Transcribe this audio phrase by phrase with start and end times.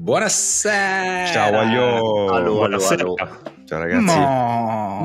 [0.00, 1.26] Buonasera.
[1.26, 2.32] Ciao Aglio.
[2.32, 3.14] Allo, allo, allo.
[3.64, 4.04] Ciao ragazzi.
[4.04, 5.00] Mo.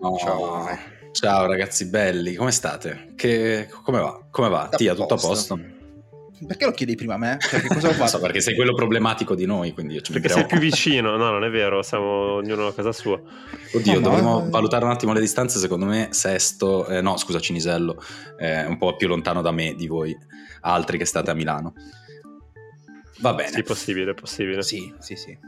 [0.00, 0.16] Mo.
[0.18, 0.66] Ciao.
[1.12, 3.12] Ciao ragazzi belli, come state?
[3.16, 3.68] Che...
[3.84, 4.18] Come va?
[4.30, 4.62] Come va?
[4.62, 5.60] Tutto a Tia, tutto a posto.
[6.46, 7.36] Perché lo chiedi prima a me?
[7.50, 8.18] Perché cosa ho Non so, fatto?
[8.20, 11.44] perché sei quello problematico di noi, quindi io ci Perché sei più vicino, no, non
[11.44, 13.20] è vero, siamo ognuno a casa sua.
[13.74, 14.48] Oddio, No, dovremmo no.
[14.48, 15.58] valutare un attimo le distanze.
[15.58, 18.02] Secondo me, Sesto, eh, no, scusa, Cinisello,
[18.38, 20.16] è un po' più lontano da me di voi,
[20.62, 21.74] altri che state a Milano.
[23.20, 23.52] Va bene.
[23.52, 24.62] Sì, possibile, possibile.
[24.62, 25.38] Sì, sì, sì.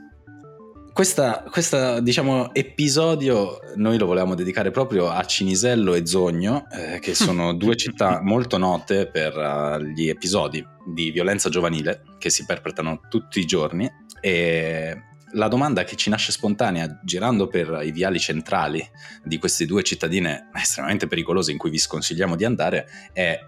[0.92, 7.14] Questa, questa, diciamo, episodio noi lo volevamo dedicare proprio a Cinisello e Zogno, eh, che
[7.14, 13.00] sono due città molto note per eh, gli episodi di violenza giovanile che si perpetrano
[13.08, 13.90] tutti i giorni.
[14.20, 15.02] E
[15.32, 18.86] la domanda che ci nasce spontanea girando per i viali centrali
[19.24, 23.40] di queste due cittadine estremamente pericolose in cui vi sconsigliamo di andare è: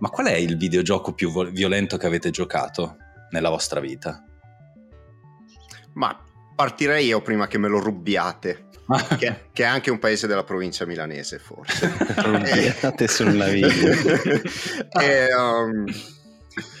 [0.00, 2.96] ma qual è il videogioco più vo- violento che avete giocato
[3.30, 4.24] nella vostra vita?
[5.94, 6.16] Ma
[6.54, 8.68] partirei io prima che me lo rubiate,
[9.18, 11.92] che, che è anche un paese della provincia milanese, forse.
[12.16, 13.68] Rubiate sulla vita.
[15.00, 15.84] E, um,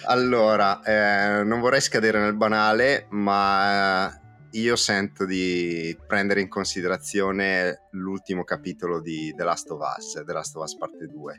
[0.06, 4.20] allora, eh, non vorrei scadere nel banale, ma eh,
[4.52, 10.56] io sento di prendere in considerazione l'ultimo capitolo di The Last of Us, The Last
[10.56, 11.38] of Us parte 2,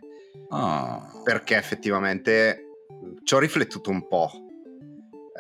[0.50, 1.12] Ah.
[1.24, 2.64] perché effettivamente
[3.24, 4.32] ci ho riflettuto un po'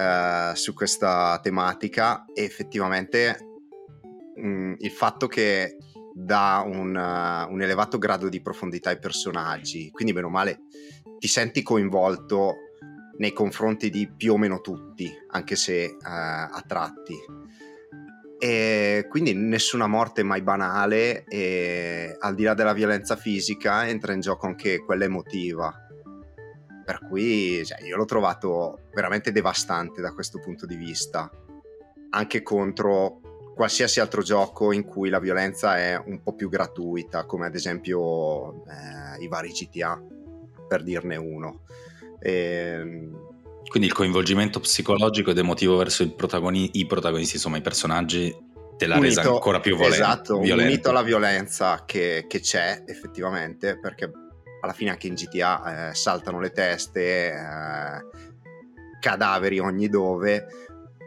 [0.01, 3.37] eh, su questa tematica e effettivamente
[4.35, 5.77] mh, il fatto che
[6.13, 10.61] dà un, uh, un elevato grado di profondità ai personaggi, quindi meno male
[11.21, 12.55] ti senti coinvolto
[13.17, 17.15] nei confronti di più o meno tutti, anche se eh, a tratti.
[18.39, 24.21] E quindi nessuna morte mai banale e al di là della violenza fisica entra in
[24.21, 25.71] gioco anche quella emotiva.
[26.91, 31.31] Per cui cioè, io l'ho trovato veramente devastante da questo punto di vista,
[32.09, 33.21] anche contro
[33.55, 38.65] qualsiasi altro gioco in cui la violenza è un po' più gratuita, come ad esempio
[38.65, 40.01] eh, i vari GTA,
[40.67, 41.61] per dirne uno.
[42.19, 43.17] Ehm,
[43.69, 48.35] Quindi il coinvolgimento psicologico ed emotivo verso protagoni- i protagonisti, insomma i personaggi,
[48.75, 49.95] te l'ha resa unito- ancora più volente.
[49.95, 50.71] Esatto, violento.
[50.71, 54.11] unito alla violenza che, che c'è effettivamente, perché
[54.61, 58.05] alla fine anche in GTA eh, saltano le teste, eh,
[58.99, 60.45] cadaveri ogni dove,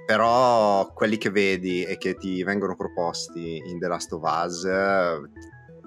[0.06, 5.20] però quelli che vedi e che ti vengono proposti in The Last of Us eh,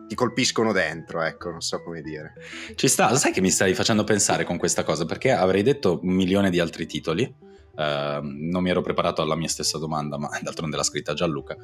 [0.08, 2.34] ti colpiscono dentro, ecco, non so come dire.
[2.76, 5.06] Ci sta, sai che mi stai facendo pensare con questa cosa?
[5.06, 7.46] Perché avrei detto un milione di altri titoli.
[7.78, 11.56] Eh, non mi ero preparato alla mia stessa domanda, ma d'altronde l'ha scritta Gianluca.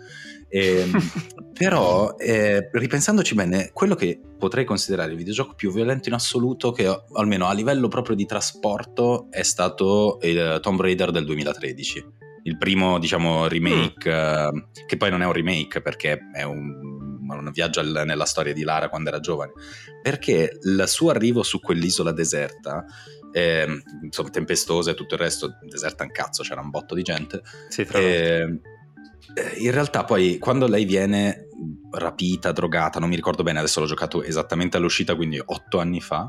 [0.48, 0.92] Ehm,
[1.58, 7.04] però, eh, ripensandoci bene, quello che potrei considerare il videogioco più violento in assoluto, che
[7.14, 12.06] almeno a livello proprio di trasporto, è stato il Tomb Raider del 2013.
[12.46, 17.03] Il primo, diciamo, remake, eh, che poi non è un remake perché è un,
[17.40, 19.52] un viaggio al- nella storia di Lara quando era giovane.
[20.02, 22.86] Perché il suo arrivo su quell'isola deserta,
[23.32, 27.42] ehm, insomma, tempestosa e tutto il resto, deserta un cazzo, c'era un botto di gente.
[27.70, 28.14] Sì, tra l'altro.
[28.16, 28.60] Eh,
[29.36, 31.48] eh, in realtà poi quando lei viene
[31.92, 36.28] rapita, drogata, non mi ricordo bene, adesso l'ho giocato esattamente all'uscita, quindi otto anni fa,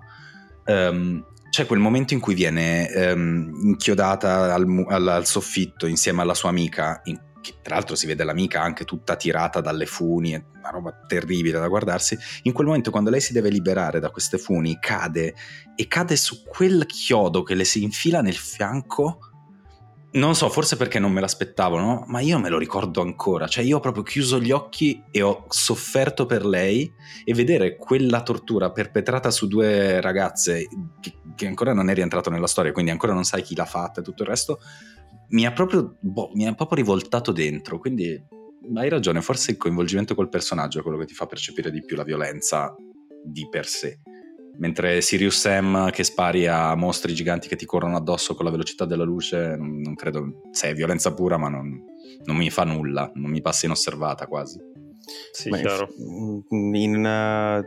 [0.65, 6.23] ehm, c'è quel momento in cui viene ehm, inchiodata al, mu- al- al soffitto insieme
[6.23, 10.33] alla sua amica, in- che tra l'altro si vede l'amica anche tutta tirata dalle funi,
[10.33, 12.17] una roba terribile da guardarsi.
[12.45, 15.35] In quel momento quando lei si deve liberare da queste funi, cade
[15.77, 19.19] e cade su quel chiodo che le si infila nel fianco.
[20.13, 22.05] Non so, forse perché non me l'aspettavo, no?
[22.07, 23.47] Ma io me lo ricordo ancora.
[23.47, 26.91] Cioè, io ho proprio chiuso gli occhi e ho sofferto per lei
[27.25, 30.67] e vedere quella tortura perpetrata su due ragazze
[31.01, 34.01] che, che ancora non è rientrato nella storia, quindi ancora non sai chi l'ha fatta
[34.01, 34.61] e tutto il resto,
[35.29, 37.79] mi ha proprio, boh, mi ha proprio rivoltato dentro.
[37.79, 38.23] Quindi
[38.75, 41.97] hai ragione, forse il coinvolgimento col personaggio è quello che ti fa percepire di più
[41.97, 42.75] la violenza
[43.23, 44.01] di per sé.
[44.57, 48.85] Mentre Sirius Sam che spari a mostri giganti che ti corrono addosso con la velocità
[48.85, 51.83] della luce, non, non credo, se è violenza pura, ma non,
[52.25, 54.61] non mi fa nulla, non mi passa inosservata quasi.
[55.33, 55.89] Sì, Beh, chiaro.
[56.51, 57.65] in in, eh,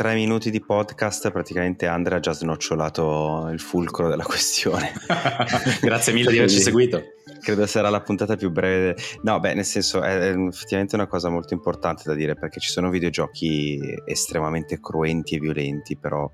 [0.00, 4.94] tre minuti di podcast praticamente Andrea ha già snocciolato il fulcro della questione.
[5.82, 7.02] Grazie mille di averci seguito.
[7.38, 8.96] Credo sarà la puntata più breve.
[9.24, 12.70] No, beh, nel senso è, è effettivamente una cosa molto importante da dire perché ci
[12.70, 16.32] sono videogiochi estremamente cruenti e violenti, però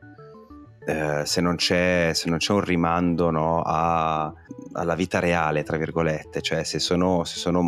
[0.86, 4.32] eh, se, non se, non c'è, un rimando no, a,
[4.74, 7.60] alla vita reale, tra virgolette, cioè se sono, se sono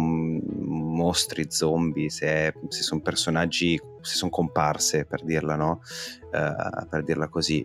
[0.98, 5.80] mostri, zombie, se, se sono personaggi, se sono comparse, per dirla, no?
[6.32, 7.64] Uh, per dirla così,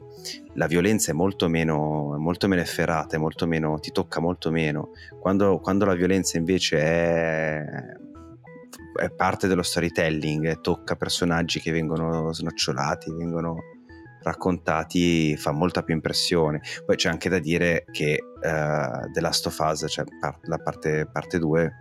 [0.54, 4.92] la violenza è molto meno, molto meno efferata, molto meno, ti tocca molto meno.
[5.20, 7.66] Quando, quando la violenza invece è,
[9.02, 13.58] è parte dello storytelling, tocca personaggi che vengono snocciolati, vengono
[14.24, 16.62] raccontati fa molta più impressione.
[16.86, 20.06] Poi c'è anche da dire che uh, The Last of Us, cioè
[20.44, 21.72] la parte, parte 2,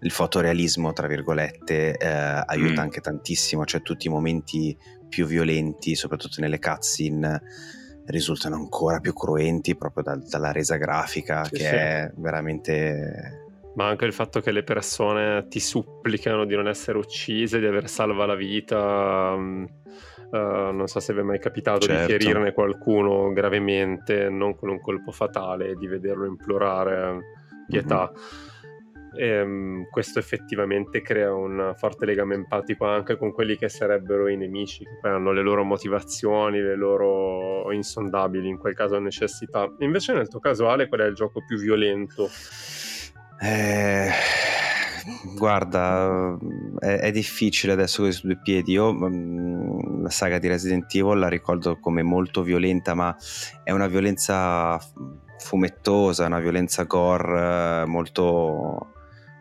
[0.00, 2.84] il fotorealismo, tra virgolette, eh, aiuta mm.
[2.84, 4.76] anche tantissimo, cioè tutti i momenti
[5.08, 7.42] più violenti, soprattutto nelle cutscene,
[8.06, 11.74] risultano ancora più cruenti proprio da, dalla resa grafica sì, che sì.
[11.74, 13.44] è veramente...
[13.74, 17.88] Ma anche il fatto che le persone ti supplicano di non essere uccise, di aver
[17.88, 19.34] salva la vita.
[19.34, 19.68] Um
[20.28, 22.04] Uh, non so se vi è mai capitato certo.
[22.04, 27.20] di ferirne qualcuno gravemente, non con un colpo fatale, di vederlo implorare
[27.68, 28.10] pietà.
[28.12, 28.24] Mm-hmm.
[29.16, 34.36] E, um, questo effettivamente crea un forte legame empatico anche con quelli che sarebbero i
[34.36, 39.72] nemici, che poi hanno le loro motivazioni, le loro insondabili, in quel caso necessità.
[39.80, 42.28] Invece nel tuo caso Ale, qual è il gioco più violento?
[43.40, 44.10] Eh
[45.36, 46.36] Guarda,
[46.80, 48.72] è, è, difficile adesso così su due piedi.
[48.72, 53.16] Io mm, la saga di Resident Evil la ricordo come molto violenta, ma
[53.62, 54.80] è una violenza
[55.38, 58.94] fumettosa, una violenza gore eh, molto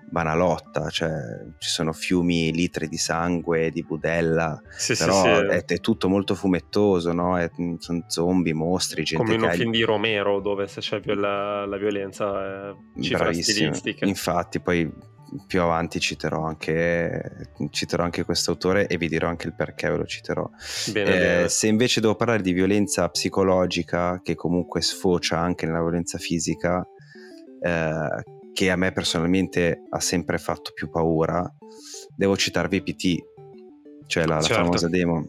[0.10, 1.12] banalotta, cioè
[1.58, 5.56] ci sono fiumi, litri di sangue, di budella, sì, però sì, sì.
[5.56, 7.38] È, è, tutto molto fumettoso, no?
[7.38, 7.50] È,
[7.80, 11.66] sono zombie, mostri, gente Come in un film di Romero dove se c'è più la,
[11.66, 14.06] la violenza è cifra stilistica.
[14.06, 15.14] Infatti poi
[15.48, 19.98] più avanti citerò anche, citerò anche questo autore e vi dirò anche il perché ve
[19.98, 20.50] lo citerò.
[20.92, 21.50] Bene, eh, bene.
[21.50, 26.86] Se invece devo parlare di violenza psicologica, che comunque sfocia anche nella violenza fisica,
[27.62, 28.24] eh,
[28.56, 31.46] che a me personalmente ha sempre fatto più paura,
[32.16, 33.18] devo citarvi PT,
[34.08, 34.56] cioè la, certo.
[34.56, 35.26] la famosa demo,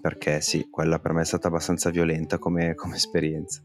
[0.00, 3.60] perché sì, quella per me è stata abbastanza violenta come, come esperienza.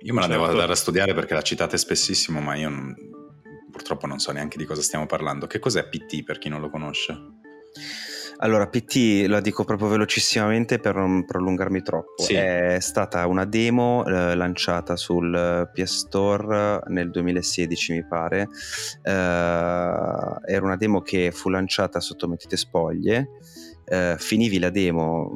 [0.00, 0.40] Io me la certo.
[0.40, 2.96] devo andare a studiare perché la citate spessissimo, ma io non,
[3.70, 5.46] purtroppo non so neanche di cosa stiamo parlando.
[5.46, 7.16] Che cos'è PT per chi non lo conosce?
[8.42, 12.24] Allora, PT la dico proprio velocissimamente per non prolungarmi troppo.
[12.24, 12.34] Sì.
[12.34, 18.48] È stata una demo eh, lanciata sul PS Store nel 2016, mi pare.
[19.00, 23.30] Eh, era una demo che fu lanciata sotto mettite spoglie.
[23.84, 25.30] Eh, finivi la demo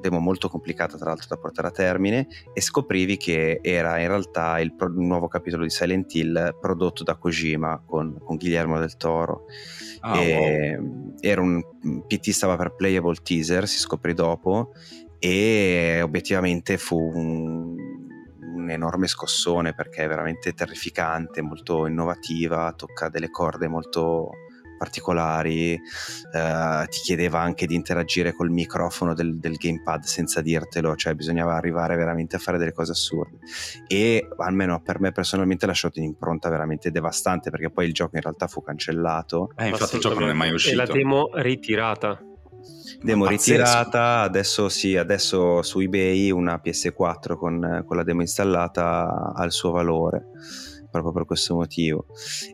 [0.00, 4.58] demo molto complicata tra l'altro da portare a termine e scoprivi che era in realtà
[4.60, 9.44] il, pro- nuovo capitolo di Silent Hill prodotto da Kojima con, con Guillermo del Toro.
[10.00, 11.14] Ah, wow.
[11.20, 11.62] Era un
[12.06, 14.72] PT stava per playable teaser, si scoprì dopo
[15.18, 17.76] e obiettivamente fu un,
[18.54, 24.30] un enorme scossone perché è veramente terrificante, molto innovativa, tocca delle corde molto
[24.80, 31.12] particolari, eh, ti chiedeva anche di interagire col microfono del, del, gamepad senza dirtelo, cioè
[31.12, 33.40] bisognava arrivare veramente a fare delle cose assurde
[33.86, 38.22] e almeno per me personalmente ha lasciato un'impronta veramente devastante perché poi il gioco in
[38.22, 39.52] realtà fu cancellato.
[39.58, 40.72] Eh, infatti il gioco non è mai uscito.
[40.72, 42.18] E la demo ritirata.
[43.02, 49.44] Demo ritirata, adesso sì, adesso su eBay una PS4 con, con la demo installata ha
[49.44, 50.28] il suo valore
[50.90, 52.06] proprio per questo motivo.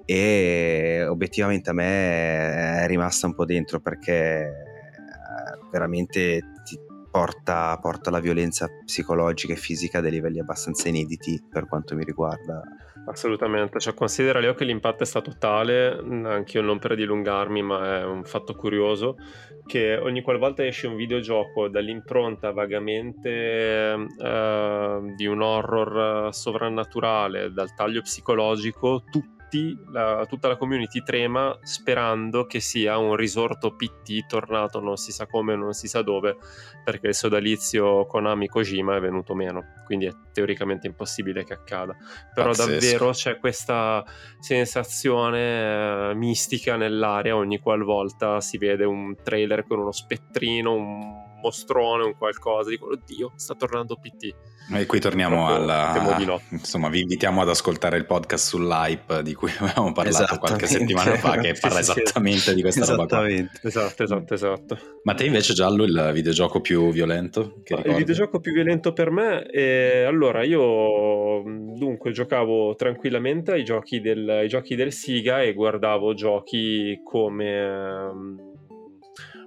[0.05, 6.79] E obiettivamente a me è rimasta un po' dentro perché eh, veramente ti
[7.11, 12.05] porta, porta la violenza psicologica e fisica a dei livelli abbastanza inediti per quanto mi
[12.05, 12.63] riguarda
[13.09, 18.01] Assolutamente, cioè considera Leo che l'impatto è stato tale, anche io non per dilungarmi, ma
[18.01, 19.17] è un fatto curioso,
[19.65, 28.01] che ogni qualvolta esce un videogioco dall'impronta vagamente eh, di un horror sovrannaturale, dal taglio
[28.01, 34.81] psicologico, tutti tutti, la, tutta la community trema sperando che sia un risorto PT tornato
[34.81, 36.37] non si sa come, non si sa dove,
[36.85, 41.97] perché il sodalizio Konami Kojima è venuto meno, quindi è teoricamente impossibile che accada.
[42.35, 42.71] Però Pazzesco.
[42.71, 44.05] davvero c'è questa
[44.39, 52.05] sensazione eh, mistica nell'aria ogni qualvolta si vede un trailer con uno spettrino, un mostrone,
[52.05, 54.35] un qualcosa, dico oddio, sta tornando PT.
[54.73, 56.19] E qui torniamo alla...
[56.25, 56.41] No.
[56.51, 61.39] Insomma, vi invitiamo ad ascoltare il podcast sull'hype di cui avevamo parlato qualche settimana fa,
[61.39, 62.55] che parla sì, esattamente sì.
[62.55, 63.29] di questa roba qua.
[63.29, 64.79] Esatto, esatto, esatto.
[65.05, 67.61] Ma te invece, Giallo, il videogioco più violento?
[67.63, 70.03] Che il videogioco più violento per me è...
[70.03, 71.43] Allora, io
[71.77, 78.46] dunque giocavo tranquillamente ai giochi del, ai giochi del Siga e guardavo giochi come...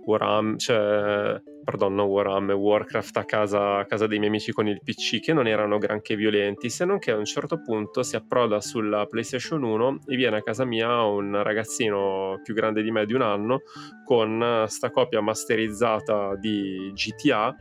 [0.06, 4.82] Warhammer, cioè pardon, no Warhammer, Warcraft a casa, a casa, dei miei amici con il
[4.84, 8.60] PC che non erano granché violenti, se non che a un certo punto si approda
[8.60, 13.14] sulla PlayStation 1 e viene a casa mia un ragazzino più grande di me di
[13.14, 13.62] un anno
[14.04, 17.56] con sta copia masterizzata di GTA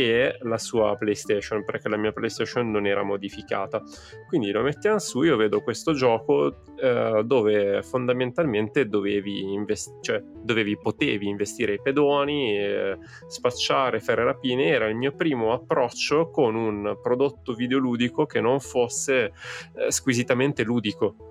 [0.00, 3.82] e la sua PlayStation perché la mia PlayStation non era modificata.
[4.28, 10.78] Quindi lo mettiamo su, io vedo questo gioco eh, dove fondamentalmente dovevi, invest- cioè, dovevi,
[10.78, 14.66] potevi investire i pedoni, eh, spacciare, fare rapine.
[14.66, 19.32] Era il mio primo approccio con un prodotto videoludico che non fosse
[19.76, 21.29] eh, squisitamente ludico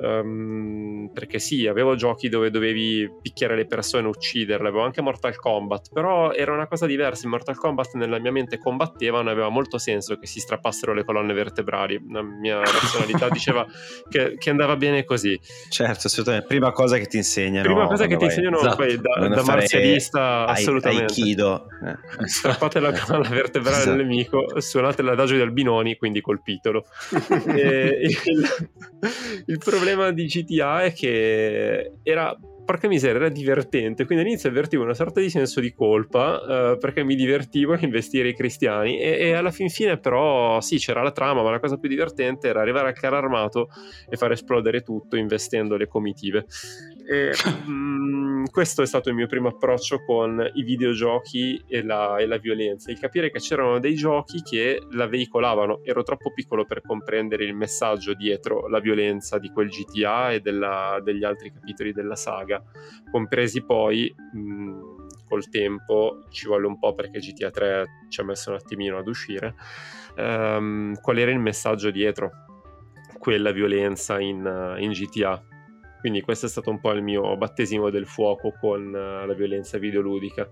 [0.00, 5.34] Um, perché sì, avevo giochi dove dovevi picchiare le persone e ucciderle, avevo anche Mortal
[5.34, 7.24] Kombat, però era una cosa diversa.
[7.24, 11.04] In Mortal Kombat nella mia mente combattevano e aveva molto senso che si strappassero le
[11.04, 12.00] colonne vertebrali.
[12.10, 13.66] La mia razionalità diceva
[14.08, 15.38] che, che, andava bene così.
[15.68, 16.46] Certo, assolutamente.
[16.46, 17.64] Prima cosa che ti insegnano.
[17.64, 18.76] Prima cosa che ti insegnano esatto.
[18.76, 21.12] poi da, da marzialista, assolutamente.
[21.12, 21.66] Aikido.
[21.84, 22.26] Eh.
[22.28, 23.90] Strappate la colonna vertebrale esatto.
[23.90, 26.84] al nemico, suonate l'adagio di Albinoni, quindi colpitelo.
[27.48, 28.70] e, il,
[29.46, 32.36] il problema problema di GTA è che era
[32.68, 34.04] porca miseria, era divertente.
[34.04, 38.28] Quindi all'inizio avvertivo una sorta di senso di colpa uh, perché mi divertivo a investire
[38.28, 38.98] i cristiani.
[38.98, 42.48] E, e, alla fin fine, però, sì, c'era la trama, ma la cosa più divertente
[42.48, 43.68] era arrivare al carro armato
[44.06, 46.44] e far esplodere tutto investendo le comitive.
[47.10, 47.32] E,
[47.66, 52.36] mm, questo è stato il mio primo approccio con i videogiochi e la, e la,
[52.36, 55.80] violenza, il capire che c'erano dei giochi che la veicolavano.
[55.84, 61.00] Ero troppo piccolo per comprendere il messaggio dietro la violenza di quel GTA e della,
[61.02, 62.62] degli altri capitoli della saga,
[63.10, 64.80] compresi poi mh, mm,
[65.26, 69.08] col tempo, ci vuole un po' perché GTA 3 ci ha messo un attimino ad
[69.08, 69.54] uscire,
[70.16, 72.30] um, qual era il messaggio dietro
[73.18, 75.42] quella violenza in, in GTA
[76.00, 79.78] quindi questo è stato un po' il mio battesimo del fuoco con uh, la violenza
[79.78, 80.48] videoludica.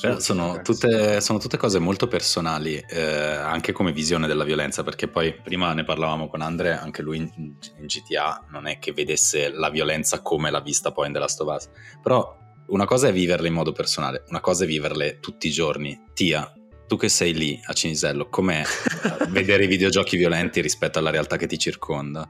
[0.00, 5.08] Beh, sono, tutte, sono, tutte, cose molto personali, eh, anche come visione della violenza, perché
[5.08, 9.50] poi prima ne parlavamo con Andre, anche lui in, in GTA non è che vedesse
[9.50, 11.68] la violenza come l'ha vista poi in The Last of Us,
[12.00, 16.00] però una cosa è viverle in modo personale, una cosa è viverle tutti i giorni.
[16.14, 16.52] Tia,
[16.86, 18.62] tu che sei lì a Cinisello, com'è
[19.30, 22.28] vedere i videogiochi violenti rispetto alla realtà che ti circonda?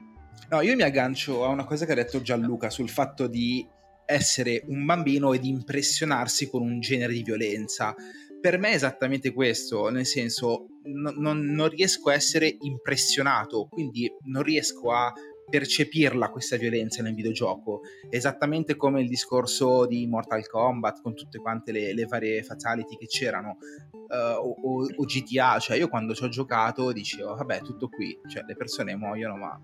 [0.53, 3.67] No, io mi aggancio a una cosa che ha detto Gianluca sul fatto di
[4.05, 7.95] essere un bambino e di impressionarsi con un genere di violenza.
[8.39, 14.13] Per me è esattamente questo, nel senso n- non, non riesco a essere impressionato, quindi
[14.25, 15.11] non riesco a
[15.49, 17.81] percepirla questa violenza nel videogioco,
[18.11, 23.07] esattamente come il discorso di Mortal Kombat con tutte quante le, le varie fatality che
[23.07, 23.57] c'erano,
[23.91, 28.45] uh, o, o, GTA, cioè io quando ci ho giocato dicevo vabbè tutto qui, cioè
[28.47, 29.59] le persone muoiono ma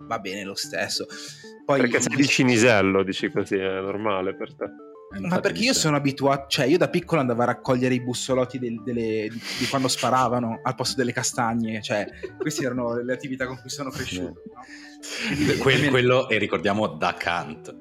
[0.00, 1.06] va bene lo stesso.
[1.64, 4.66] Poi, perché sei di Cinisello, dici così, è normale per te.
[5.20, 8.82] Ma perché io sono abituato, cioè io da piccolo andavo a raccogliere i bussolotti del,
[8.82, 13.58] delle, di, di, quando sparavano al posto delle castagne, cioè queste erano le attività con
[13.60, 14.42] cui sono cresciuto.
[14.52, 14.60] No?
[15.28, 17.74] Quindi, que- quello, e ricordiamo da Kant.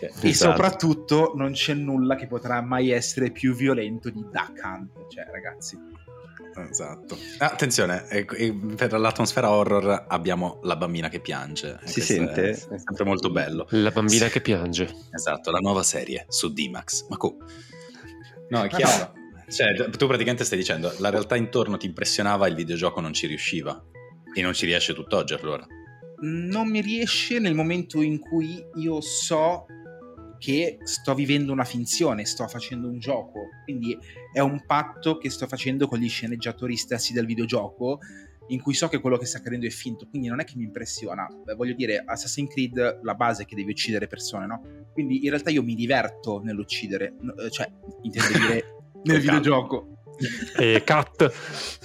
[0.00, 0.50] E esatto.
[0.50, 5.78] soprattutto non c'è nulla che potrà mai essere più violento di Duck Hunt, cioè ragazzi.
[6.68, 7.16] Esatto.
[7.38, 8.04] Attenzione,
[8.76, 11.78] per l'atmosfera horror abbiamo la bambina che piange.
[11.84, 12.50] Si sente?
[12.50, 13.66] È, sempre molto bello.
[13.70, 14.32] La bambina sì.
[14.32, 14.94] che piange.
[15.10, 17.06] Esatto, la nuova serie su D-Max.
[17.08, 17.36] Ma co...
[18.48, 19.20] No, è chiaro.
[19.52, 23.84] Cioè, tu praticamente stai dicendo, la realtà intorno ti impressionava, il videogioco non ci riusciva.
[24.34, 25.66] E non ci riesce tutt'oggi allora.
[26.20, 29.66] Non mi riesce nel momento in cui io so
[30.42, 33.96] che sto vivendo una finzione, sto facendo un gioco, quindi
[34.32, 38.00] è un patto che sto facendo con gli sceneggiatori stessi del videogioco
[38.48, 40.64] in cui so che quello che sta accadendo è finto, quindi non è che mi
[40.64, 41.28] impressiona.
[41.44, 44.62] Beh, voglio dire, Assassin's Creed la base è che devi uccidere persone, no?
[44.92, 47.14] Quindi in realtà io mi diverto nell'uccidere,
[47.50, 47.70] cioè
[48.02, 48.64] intendo dire
[49.04, 50.01] nel videogioco
[50.56, 51.32] e cut.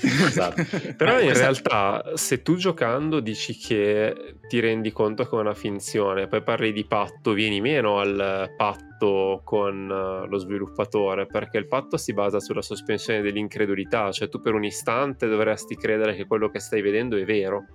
[0.02, 0.64] esatto.
[0.96, 6.28] Però in realtà se tu giocando dici che ti rendi conto che è una finzione,
[6.28, 11.98] poi parli di patto, vieni meno al patto con eh, lo sviluppatore, perché il patto
[11.98, 16.60] si basa sulla sospensione dell'incredulità, cioè tu per un istante dovresti credere che quello che
[16.60, 17.66] stai vedendo è vero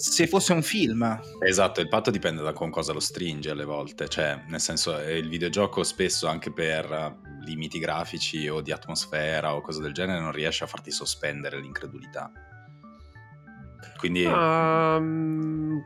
[0.00, 1.20] se fosse un film.
[1.40, 5.28] Esatto, il patto dipende da con cosa lo stringe alle volte, cioè nel senso il
[5.28, 7.18] videogioco spesso anche per
[7.50, 12.30] limiti grafici o di atmosfera o cose del genere non riesce a farti sospendere l'incredulità.
[13.98, 14.24] Quindi...
[14.24, 15.78] Um,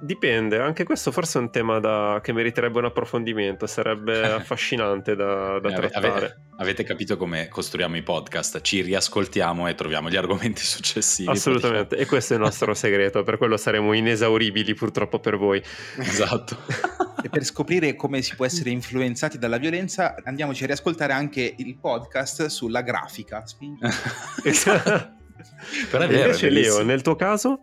[0.00, 2.20] Dipende, anche questo forse è un tema da...
[2.22, 6.08] che meriterebbe un approfondimento, sarebbe affascinante da, da trattare.
[6.08, 8.60] Avete, avete, capito come costruiamo i podcast?
[8.60, 11.28] Ci riascoltiamo e troviamo gli argomenti successivi.
[11.28, 15.60] Assolutamente, e questo è il nostro segreto, per quello saremo inesauribili purtroppo per voi.
[15.96, 16.56] Esatto.
[17.20, 21.76] e per scoprire come si può essere influenzati dalla violenza, andiamoci a riascoltare anche il
[21.76, 23.42] podcast sulla grafica.
[25.90, 27.62] Però è vero, Invece Leo, nel tuo caso?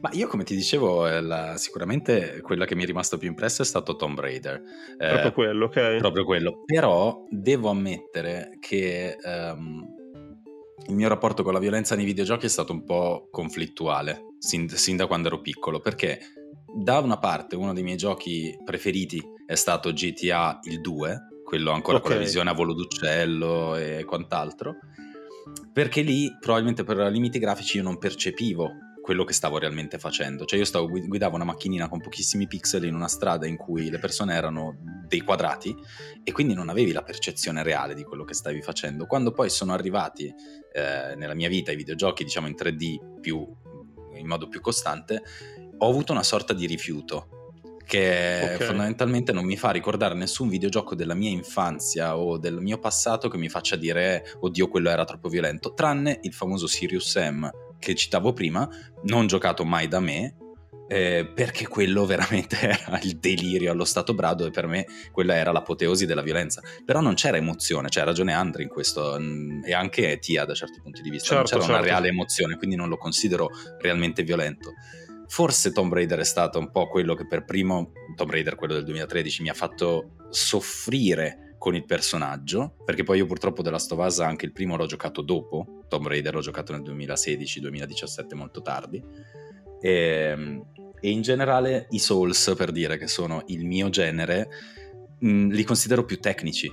[0.00, 3.62] Ma io, come ti dicevo, eh, la, sicuramente quella che mi è rimasto più impresso
[3.62, 4.62] è stato Tomb Raider.
[4.98, 5.96] Eh, proprio quello, ok.
[5.96, 6.62] Proprio quello.
[6.64, 9.84] Però devo ammettere che um,
[10.86, 14.96] il mio rapporto con la violenza nei videogiochi è stato un po' conflittuale, sin, sin
[14.96, 16.20] da quando ero piccolo, perché
[16.74, 21.98] da una parte uno dei miei giochi preferiti è stato GTA il 2, quello ancora
[21.98, 22.08] okay.
[22.08, 24.76] con la visione a volo d'uccello e quant'altro,
[25.72, 28.70] perché lì probabilmente per limiti grafici io non percepivo
[29.02, 30.46] quello che stavo realmente facendo.
[30.46, 33.98] Cioè io stavo, guidavo una macchinina con pochissimi pixel in una strada in cui le
[33.98, 35.74] persone erano dei quadrati
[36.24, 39.06] e quindi non avevi la percezione reale di quello che stavi facendo.
[39.06, 40.32] Quando poi sono arrivati
[40.72, 43.44] eh, nella mia vita i videogiochi, diciamo in 3D più,
[44.14, 45.22] in modo più costante,
[45.76, 47.40] ho avuto una sorta di rifiuto
[47.84, 48.66] che okay.
[48.66, 53.36] fondamentalmente non mi fa ricordare nessun videogioco della mia infanzia o del mio passato che
[53.36, 57.50] mi faccia dire oddio quello era troppo violento, tranne il famoso Sirius Sam
[57.82, 58.68] che citavo prima,
[59.02, 60.36] non giocato mai da me,
[60.86, 65.50] eh, perché quello veramente era il delirio allo stato brado e per me quella era
[65.50, 66.62] l'apoteosi della violenza.
[66.84, 70.80] Però non c'era emozione, c'ha ragione Andre in questo mm, e anche Tia da certi
[70.80, 71.76] punti di vista, certo, non c'era certo.
[71.76, 73.48] una reale emozione, quindi non lo considero
[73.80, 74.74] realmente violento.
[75.26, 78.84] Forse Tomb Raider è stato un po' quello che per primo, Tomb Raider quello del
[78.84, 84.46] 2013, mi ha fatto soffrire con il personaggio, perché poi io purtroppo della Stovasa anche
[84.46, 89.00] il primo l'ho giocato dopo, Tomb Raider l'ho giocato nel 2016-2017 molto tardi,
[89.80, 90.64] e, ehm,
[91.00, 94.48] e, in generale i Souls, per dire che sono il mio genere,
[95.20, 96.68] mh, li considero più tecnici,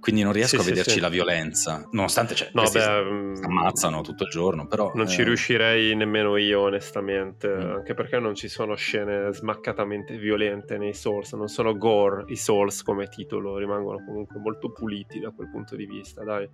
[0.00, 4.00] quindi non riesco sì, a vederci sì, la violenza, nonostante cioè, no, beh, mm, ammazzano
[4.00, 4.92] tutto il giorno, però...
[4.94, 5.08] Non eh...
[5.08, 7.70] ci riuscirei nemmeno io onestamente, mm.
[7.70, 12.82] anche perché non ci sono scene smaccatamente violente nei Souls, non sono gore i Souls
[12.82, 16.48] come titolo, rimangono comunque molto puliti da quel punto di vista, dai.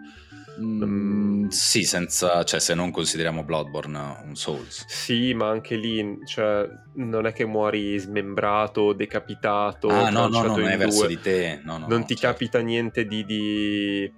[0.60, 1.48] Mm, mm.
[1.48, 4.84] Sì, senza, cioè se non consideriamo Bloodborne un Souls.
[4.88, 10.56] Sì, ma anche lì, cioè, non è che muori smembrato, decapitato, ah, no, no, no,
[10.56, 12.32] non è verso di te, no, no, non ti certo.
[12.32, 13.35] capita niente di, di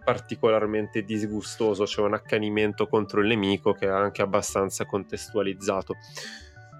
[0.04, 5.94] particolarmente disgustoso, c'è un accanimento contro il nemico che è anche abbastanza contestualizzato.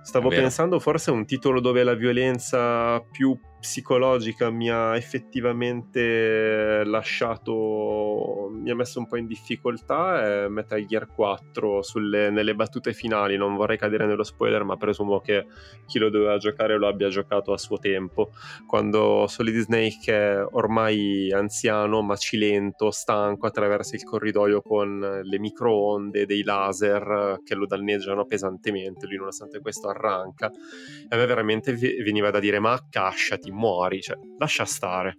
[0.03, 8.51] Stavo pensando forse a un titolo dove la violenza più psicologica mi ha effettivamente lasciato,
[8.53, 13.37] mi ha messo un po' in difficoltà è Metal Gear 4 sulle, nelle battute finali,
[13.37, 15.47] non vorrei cadere nello spoiler ma presumo che
[15.87, 18.31] chi lo doveva giocare lo abbia giocato a suo tempo,
[18.67, 26.43] quando Solid Snake è ormai anziano, macilento, stanco, attraversa il corridoio con le microonde, dei
[26.43, 30.51] laser che lo danneggiano pesantemente, lui nonostante questo arranca.
[30.51, 35.15] E a me veramente veniva da dire ma accasciati ti muori, cioè, lascia stare.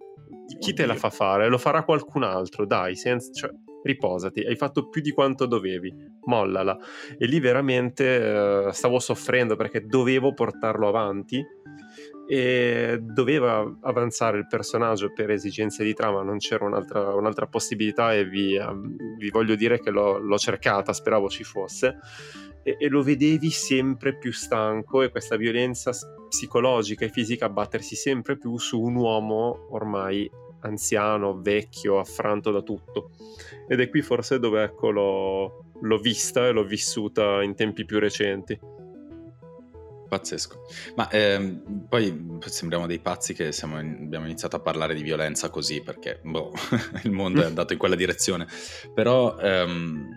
[0.58, 1.48] Chi te la fa fare?
[1.48, 3.50] Lo farà qualcun altro, dai, senza, cioè,
[3.82, 5.92] riposati, hai fatto più di quanto dovevi,
[6.24, 6.76] mollala.
[7.18, 11.44] E lì veramente eh, stavo soffrendo perché dovevo portarlo avanti
[12.32, 18.24] e doveva avanzare il personaggio per esigenze di trama, non c'era un'altra, un'altra possibilità e
[18.24, 21.98] vi, um, vi, voglio dire che l'ho, l'ho cercata, speravo ci fosse.
[22.62, 25.90] E, e, lo vedevi sempre più stanco e questa violenza
[26.28, 33.10] psicologica e fisica abbattersi sempre più su un uomo ormai anziano, vecchio, affranto da tutto.
[33.66, 37.98] Ed è qui forse dove ecco, l'ho, l'ho vista e l'ho vissuta in tempi più
[37.98, 38.56] recenti.
[40.10, 40.66] Pazzesco.
[40.96, 45.82] Ma ehm, poi sembriamo dei pazzi che in, abbiamo iniziato a parlare di violenza così
[45.82, 46.52] perché boh,
[47.04, 48.46] il mondo è andato in quella direzione.
[48.92, 50.08] Però ehm,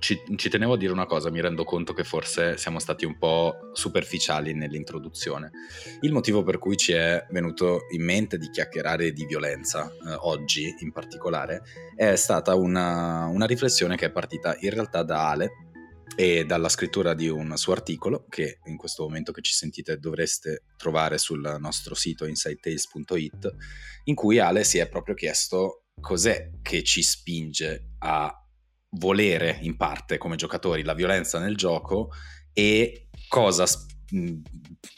[0.00, 3.16] ci, ci, tenevo a dire una cosa, mi rendo conto che forse siamo stati un
[3.18, 5.52] po' superficiali nell'introduzione.
[6.00, 10.74] Il motivo per cui ci è venuto in mente di chiacchierare di violenza, eh, oggi
[10.80, 11.62] in particolare,
[11.94, 15.50] è stata una, una riflessione che è partita in realtà da Ale
[16.14, 20.62] e dalla scrittura di un suo articolo che in questo momento che ci sentite dovreste
[20.76, 23.54] trovare sul nostro sito insidetales.it
[24.04, 28.32] in cui Ale si è proprio chiesto cos'è che ci spinge a
[28.90, 32.10] volere in parte come giocatori la violenza nel gioco
[32.52, 33.66] e cosa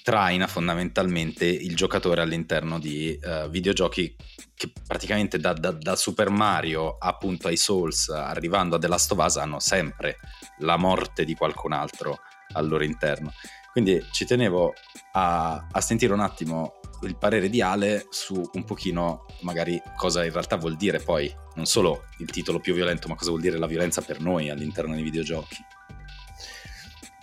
[0.03, 4.15] traina fondamentalmente il giocatore all'interno di uh, videogiochi
[4.55, 9.25] che praticamente da, da, da, Super Mario appunto ai Souls arrivando a The Last of
[9.25, 10.17] Us hanno sempre
[10.59, 12.19] la morte di qualcun altro
[12.53, 13.33] al loro interno
[13.73, 14.75] Quindi ci tenevo
[15.13, 20.33] a, a sentire un attimo il parere di Ale su un pochino magari cosa in
[20.33, 23.67] realtà vuol dire poi, non solo il titolo più violento, ma cosa vuol dire la
[23.67, 25.57] violenza per noi all'interno dei videogiochi.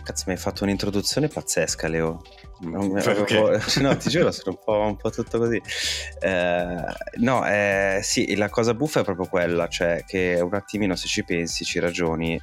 [0.06, 2.22] Cazzo, mi hai fatto un'introduzione pazzesca, Leo.
[2.64, 5.60] Avevo, no, ti giuro, sono un po', un po tutto così.
[6.20, 6.84] Eh,
[7.16, 11.24] no, eh, sì, la cosa buffa è proprio quella, cioè che un attimino se ci
[11.24, 12.40] pensi, ci ragioni,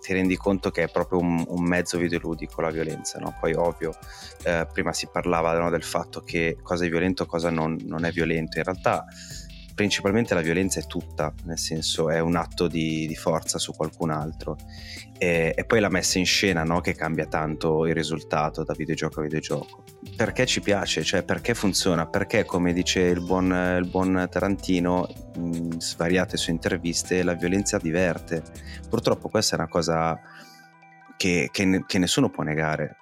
[0.00, 3.36] ti rendi conto che è proprio un, un mezzo videoludico la violenza, no?
[3.40, 3.92] Poi ovvio,
[4.44, 8.12] eh, prima si parlava no, del fatto che cosa è violento, cosa non, non, è
[8.12, 8.58] violento.
[8.58, 9.04] In realtà
[9.74, 14.10] principalmente la violenza è tutta, nel senso è un atto di, di forza su qualcun
[14.10, 14.56] altro.
[15.16, 19.20] E, e, poi la messa in scena no, che cambia tanto il risultato da videogioco
[19.20, 19.84] a videogioco.
[20.16, 25.80] Perché ci piace, cioè perché funziona, perché come dice il buon, il buon Tarantino, in
[25.80, 28.42] svariate sue interviste, la violenza diverte.
[28.88, 30.20] Purtroppo questa è una cosa
[31.16, 32.96] che, che, che nessuno può negare.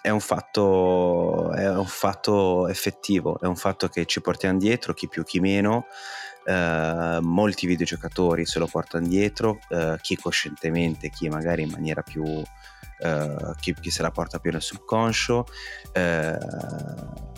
[0.00, 5.08] È un, fatto, è un fatto effettivo, è un fatto che ci portiamo dietro, chi
[5.08, 5.86] più chi meno,
[6.44, 12.24] Uh, molti videogiocatori se lo portano dietro, uh, chi coscientemente, chi magari in maniera più...
[12.24, 15.46] Uh, chi, chi, se la porta più nel subconscio,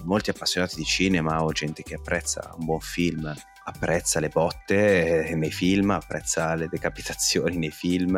[0.05, 3.35] molti appassionati di cinema o gente che apprezza un buon film
[3.71, 8.17] apprezza le botte nei film, apprezza le decapitazioni nei film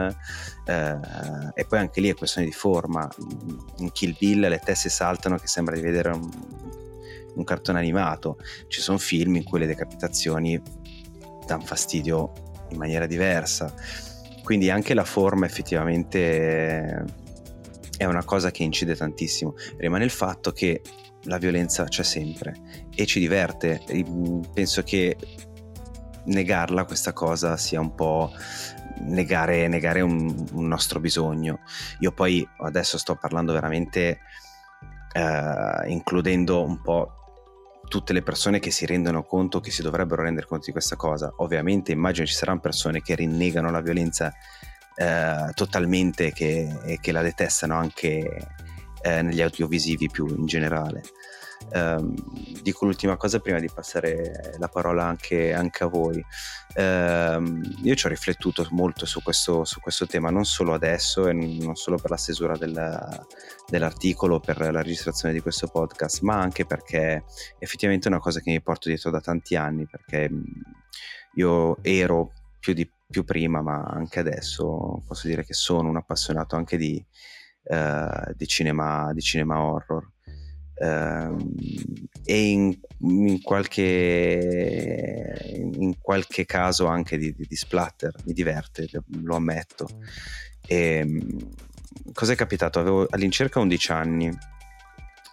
[0.65, 0.99] eh,
[1.55, 3.09] e poi anche lì è questione di forma.
[3.79, 6.31] In Kill Bill le teste saltano che sembra di vedere un,
[7.35, 8.39] un cartone animato.
[8.69, 10.61] Ci sono film in cui le decapitazioni
[11.47, 12.33] danno fastidio
[12.71, 13.73] in maniera diversa.
[14.43, 17.05] Quindi anche la forma effettivamente
[17.97, 19.55] è una cosa che incide tantissimo.
[19.77, 20.83] Rimane il fatto che
[21.25, 22.55] la violenza c'è sempre
[22.95, 23.81] e ci diverte.
[24.53, 25.17] Penso che
[26.25, 28.33] negarla questa cosa sia un po'
[29.01, 31.61] negare, negare un, un, nostro bisogno.
[32.01, 34.21] Io poi adesso sto parlando veramente
[35.13, 37.22] eh, includendo un po'
[37.93, 41.31] tutte le persone che si rendono conto che si dovrebbero rendere conto di questa cosa.
[41.37, 44.33] Ovviamente immagino ci saranno persone che rinnegano la violenza
[44.95, 48.49] eh, totalmente che, e che la detestano anche
[49.03, 51.03] eh, negli audiovisivi più in generale.
[51.75, 52.15] Um,
[52.61, 56.23] dico l'ultima cosa prima di passare la parola anche, anche a voi.
[56.75, 61.33] Um, io ci ho riflettuto molto su questo, su questo, tema, non solo adesso e
[61.33, 63.25] non solo per la stesura del,
[63.67, 67.25] dell'articolo, per la registrazione di questo podcast, ma anche perché
[67.59, 70.31] effettivamente è una cosa che mi porto dietro da tanti anni, perché
[71.35, 76.55] io ero più, di, più prima, ma anche adesso posso dire che sono un appassionato
[76.55, 77.03] anche di,
[77.65, 80.11] uh, di, cinema, di cinema horror
[80.83, 83.83] e in, in, qualche,
[85.55, 88.89] in, qualche, caso anche di, di, di, splatter, mi diverte,
[89.23, 89.89] lo ammetto.
[90.67, 91.25] E,
[92.13, 92.81] cosa è capitato?
[92.81, 94.37] Avevo all'incirca 11 anni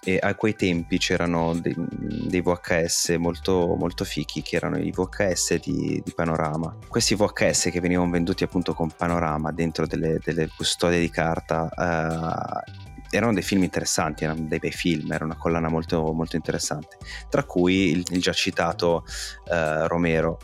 [0.01, 5.59] e a quei tempi c'erano dei, dei VHS molto, molto fichi che erano i VHS
[5.59, 6.77] di, di, Panorama.
[6.87, 12.88] Questi VHS che venivano venduti appunto con Panorama dentro delle, delle custodie di carta uh,
[13.09, 16.97] erano dei film interessanti, erano dei bei film, era una collana molto, molto interessante,
[17.29, 19.03] tra cui il, il già citato
[19.45, 20.37] uh, Romero.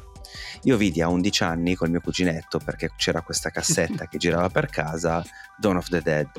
[0.63, 4.67] Io vidi a 11 anni col mio cuginetto, perché c'era questa cassetta che girava per
[4.67, 5.23] casa,
[5.58, 6.30] Dawn of the Dead.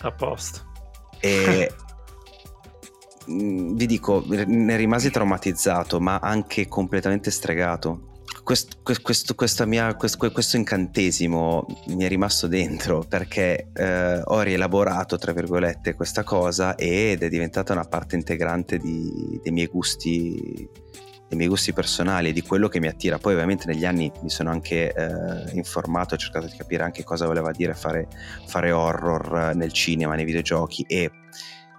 [0.00, 0.72] A posto.
[1.20, 1.72] E
[3.30, 8.09] mm, vi dico, ne rimasi traumatizzato, ma anche completamente stregato
[8.82, 15.32] questo, questo, mia, questo, questo, incantesimo mi è rimasto dentro perché eh, ho rielaborato, tra
[15.32, 20.68] virgolette, questa cosa ed è diventata una parte integrante di, dei miei gusti
[21.28, 23.18] dei miei gusti personali di quello che mi attira.
[23.18, 27.26] Poi ovviamente negli anni mi sono anche eh, informato, ho cercato di capire anche cosa
[27.26, 28.08] voleva dire fare,
[28.46, 31.08] fare horror nel cinema, nei videogiochi e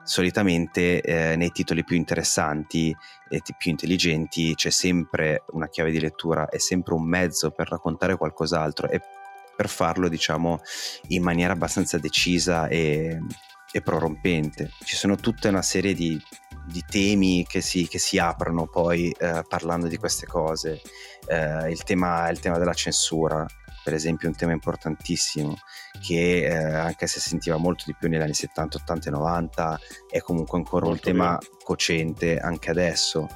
[0.05, 2.95] solitamente eh, nei titoli più interessanti
[3.32, 8.17] e più intelligenti c'è sempre una chiave di lettura, è sempre un mezzo per raccontare
[8.17, 9.00] qualcos'altro e
[9.56, 10.60] per farlo diciamo
[11.08, 13.20] in maniera abbastanza decisa e,
[13.72, 14.72] e prorompente.
[14.84, 16.20] Ci sono tutta una serie di,
[16.65, 20.82] di temi che si, che si, aprono poi eh, parlando di queste cose.
[21.26, 23.46] Eh, il, tema, il tema della censura,
[23.84, 25.58] per esempio un tema importantissimo
[26.02, 30.20] che eh, anche se sentiva molto di più negli anni 70, 80 e 90 è
[30.20, 31.58] comunque ancora molto un tema bene.
[31.63, 33.28] cocente anche adesso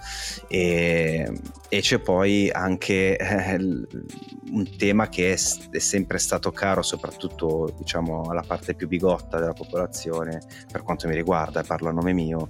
[0.47, 1.31] e,
[1.69, 8.23] e c'è poi anche eh, un tema che è, è, sempre stato caro soprattutto diciamo
[8.29, 12.49] alla parte più bigotta della popolazione per quanto mi riguarda parlo a nome mio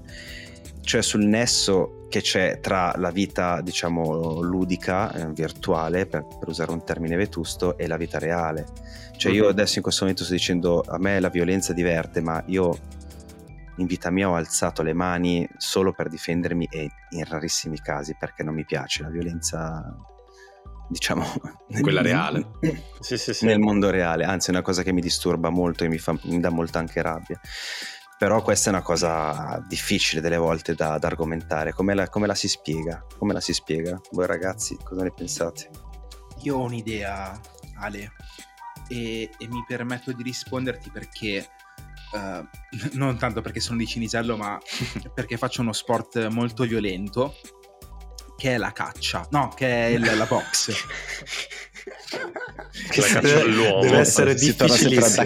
[0.85, 6.71] cioè sul nesso che c'è tra la vita, diciamo, ludica, eh, virtuale, per, per, usare
[6.71, 8.65] un termine vetusto, e la vita reale.
[9.17, 9.49] Cioè io mhm.
[9.49, 12.77] adesso in questo momento sto dicendo, a me la violenza diverte, ma io
[13.77, 18.43] in vita mia ho alzato le mani solo per difendermi e in rarissimi casi perché
[18.43, 19.83] non mi piace la violenza
[20.87, 21.25] diciamo
[21.81, 22.51] quella reale
[23.01, 23.45] sì, sì, sì.
[23.45, 26.39] nel mondo reale anzi è una cosa che mi disturba molto e mi, fa, mi
[26.39, 27.37] dà molta anche rabbia
[28.17, 31.73] però questa è una cosa difficile delle volte da, da argomentare.
[31.73, 33.05] Come la, come la, si spiega?
[33.17, 33.99] Come la si spiega?
[34.11, 35.69] Voi ragazzi cosa ne pensate?
[36.43, 37.39] Io ho un'idea
[37.79, 38.11] Ale
[38.87, 41.47] e, e mi permetto di risponderti perché
[42.11, 42.47] Uh,
[42.93, 44.57] non tanto perché sono di Cinisello, ma
[45.13, 47.35] perché faccio uno sport molto violento
[48.37, 50.71] che è la caccia, no, che è il, la box.
[52.89, 53.81] che la caccia all'uomo.
[53.81, 55.21] deve essere difficilissimo.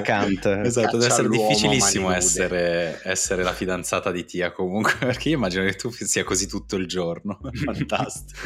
[0.63, 5.75] esatto, deve essere difficilissimo essere, essere, la fidanzata di Tia comunque perché io immagino che
[5.75, 7.39] tu sia così tutto il giorno.
[7.63, 8.39] Fantastico.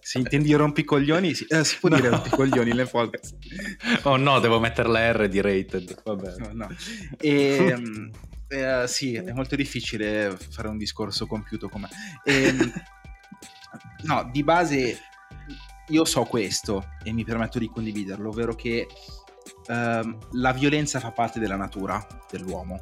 [0.00, 1.34] Se intendi rompicoglioni?
[1.34, 1.96] Si, eh, si può no.
[1.96, 3.36] dire rompicoglioni nel podcast
[4.02, 6.68] oh no devo mettere la R di rated vabbè no, no.
[7.18, 8.10] E, ehm,
[8.48, 11.88] eh, sì è molto difficile fare un discorso compiuto come
[12.24, 12.72] e, ehm,
[14.02, 14.98] no di base
[15.92, 18.86] io so questo e mi permetto di condividerlo, ovvero che
[19.68, 22.80] uh, la violenza fa parte della natura dell'uomo,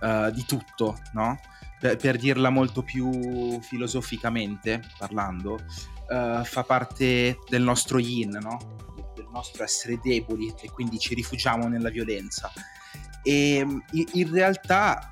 [0.00, 1.38] uh, di tutto, no?
[1.78, 5.54] Per, per, dirla molto più filosoficamente parlando,
[6.08, 8.58] uh, fa parte del nostro yin, no?
[9.14, 12.50] Del nostro essere deboli e quindi ci rifugiamo nella violenza.
[13.22, 15.11] E in realtà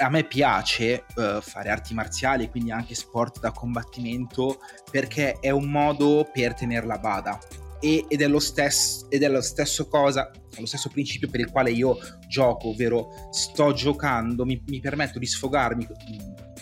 [0.00, 4.60] a me piace uh, fare arti marziali, quindi anche sport da combattimento,
[4.90, 7.38] perché è un modo per tenerla a bada.
[7.80, 11.50] E, ed, è lo stesso, ed è lo stesso cosa, lo stesso principio per il
[11.50, 15.86] quale io gioco, ovvero sto giocando, mi, mi permetto di sfogarmi,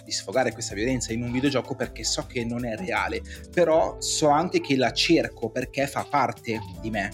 [0.09, 3.20] di sfogare questa violenza in un videogioco perché so che non è reale,
[3.53, 7.11] però so anche che la cerco perché fa parte di me.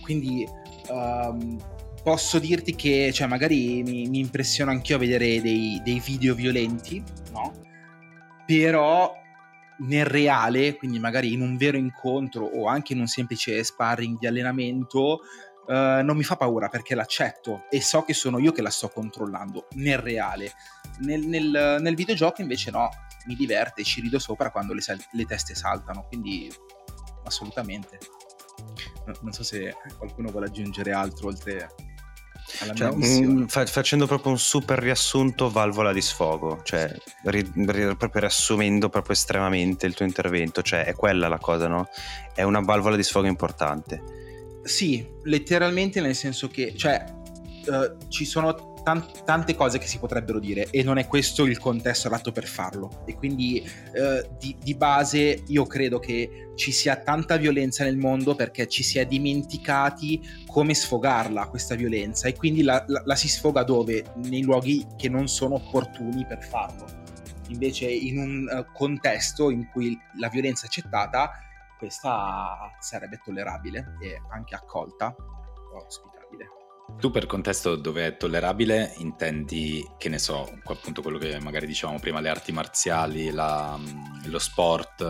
[0.00, 0.48] Quindi
[0.88, 1.60] um,
[2.02, 7.02] posso dirti che cioè, magari mi, mi impressiona anch'io a vedere dei, dei, video violenti,
[7.30, 7.52] no?
[8.44, 9.14] Però
[9.78, 14.26] nel reale, quindi magari in un vero incontro o anche in un semplice sparring di
[14.26, 15.20] allenamento,
[15.66, 18.88] uh, non mi fa paura perché l'accetto e so che sono io che la sto
[18.88, 20.52] controllando nel reale.
[21.00, 22.88] Nel, nel, nel videogioco invece no,
[23.26, 26.52] mi diverte, ci rido sopra quando le, le teste saltano, quindi
[27.24, 27.98] assolutamente.
[29.20, 31.74] Non so se qualcuno vuole aggiungere altro oltre
[32.74, 38.20] cioè, un, fa, facendo proprio un super riassunto valvola di sfogo, cioè ri, ri, proprio
[38.20, 41.88] riassumendo proprio estremamente il tuo intervento, cioè è quella la cosa, no?
[42.34, 44.02] È una valvola di sfogo importante.
[44.62, 47.04] Sì, letteralmente nel senso che, cioè,
[47.66, 51.58] uh, ci sono tant- tante cose che si potrebbero dire e non è questo il
[51.58, 53.02] contesto adatto per farlo.
[53.06, 58.34] E quindi eh, di, di, base io credo che ci sia tanta violenza nel mondo
[58.34, 63.28] perché ci si è dimenticati come sfogarla questa violenza e quindi la, la, la si
[63.28, 64.04] sfoga dove?
[64.16, 67.00] Nei luoghi che non sono opportuni per farlo.
[67.48, 71.30] Invece in un uh, contesto in cui la violenza è accettata,
[71.78, 75.14] questa sarebbe tollerabile e anche accolta.
[75.74, 76.11] Ospite.
[76.98, 81.98] Tu per contesto dove è tollerabile intendi, che ne so, appunto quello che magari dicevamo
[81.98, 83.78] prima, le arti marziali, la,
[84.26, 85.00] lo sport?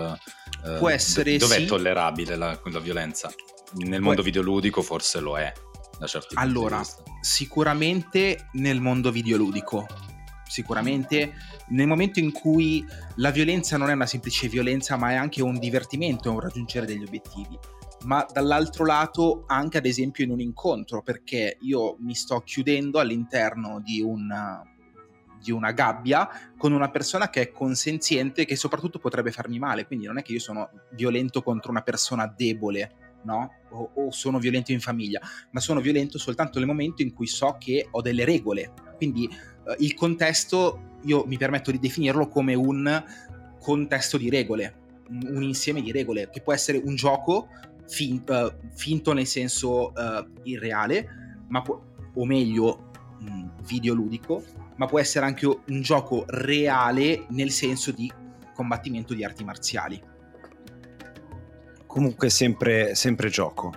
[0.64, 1.62] Eh, Può essere Dove sì.
[1.64, 3.30] è tollerabile la, la violenza?
[3.74, 4.06] Nel Può...
[4.06, 5.52] mondo videoludico forse lo è,
[5.98, 7.02] da certi allora, punti vista.
[7.20, 9.86] sicuramente nel mondo videoludico.
[10.48, 11.32] Sicuramente
[11.68, 12.84] nel momento in cui
[13.16, 16.84] la violenza non è una semplice violenza, ma è anche un divertimento, è un raggiungere
[16.84, 17.58] degli obiettivi
[18.04, 23.80] ma dall'altro lato anche ad esempio in un incontro, perché io mi sto chiudendo all'interno
[23.80, 24.62] di una,
[25.40, 30.06] di una gabbia con una persona che è consenziente che soprattutto potrebbe farmi male, quindi
[30.06, 33.50] non è che io sono violento contro una persona debole, no?
[33.70, 37.56] O, o, sono violento in famiglia, ma sono violento soltanto nel momento in cui so
[37.58, 38.72] che ho delle regole.
[38.96, 43.04] Quindi eh, il contesto io mi permetto di definirlo come un
[43.58, 47.48] contesto di regole, un insieme di regole, che può essere un gioco
[47.92, 51.78] fin, uh, finto nel senso uh, irreale, ma può,
[52.14, 54.42] o meglio mh, videoludico,
[54.76, 58.10] ma può essere anche un gioco reale nel senso di
[58.54, 60.02] combattimento di arti marziali.
[61.86, 63.72] Comunque sempre, sempre gioco.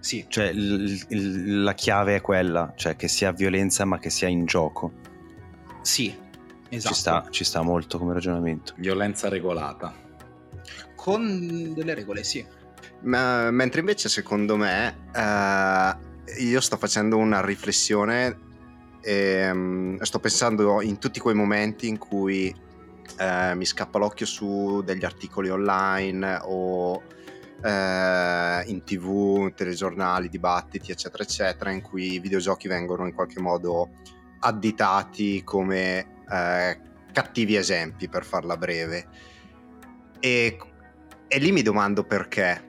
[0.00, 0.24] Sì.
[0.26, 4.46] Cioè il, il, la chiave è quella, cioè che sia violenza ma che sia in
[4.46, 4.92] gioco.
[5.82, 6.16] Sì,
[6.70, 6.94] esatto.
[6.94, 8.72] Ci sta, ci sta molto come ragionamento.
[8.78, 9.94] Violenza regolata.
[10.96, 12.44] Con delle regole, sì.
[13.02, 18.46] Ma, mentre invece secondo me uh, io sto facendo una riflessione
[19.00, 22.52] e um, sto pensando in tutti quei momenti in cui
[23.18, 27.00] uh, mi scappa l'occhio su degli articoli online o uh,
[27.62, 33.90] in tv, telegiornali, dibattiti eccetera eccetera in cui i videogiochi vengono in qualche modo
[34.40, 36.80] additati come eh,
[37.12, 39.06] cattivi esempi, per farla breve.
[40.20, 40.58] E,
[41.26, 42.66] e lì mi domando perché.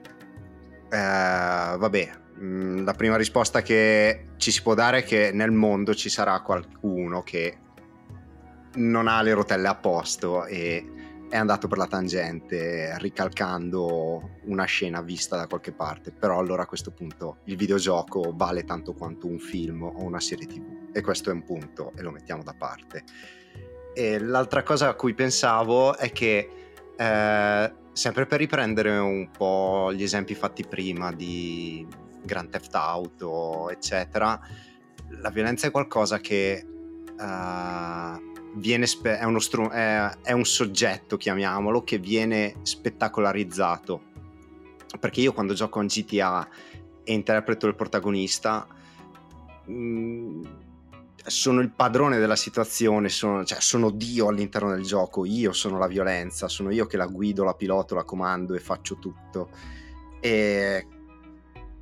[0.90, 5.94] Eh, vabbè, mm, la prima risposta che ci si può dare è che nel mondo
[5.94, 7.58] ci sarà qualcuno che
[8.74, 10.92] non ha le rotelle a posto e
[11.28, 16.66] è andato per la tangente ricalcando una scena vista da qualche parte, però allora a
[16.66, 21.30] questo punto il videogioco vale tanto quanto un film o una serie tv e questo
[21.30, 23.04] è un punto e lo mettiamo da parte.
[23.94, 26.50] E l'altra cosa a cui pensavo è che
[26.96, 31.86] eh, sempre per riprendere un po' gli esempi fatti prima di
[32.22, 34.40] Grand Theft Auto, eccetera,
[35.08, 36.64] la violenza è qualcosa che
[37.18, 44.08] uh, spe- è, stru- è, è un soggetto, chiamiamolo, che viene spettacolarizzato.
[44.98, 46.48] Perché io quando gioco in GTA
[47.04, 48.66] e interpreto il protagonista,
[49.66, 50.42] mh, mm,
[51.26, 55.86] sono il padrone della situazione, sono, cioè, sono, Dio all'interno del gioco, io sono la
[55.86, 59.50] violenza, sono io che la guido, la piloto, la comando e faccio tutto.
[60.20, 60.86] E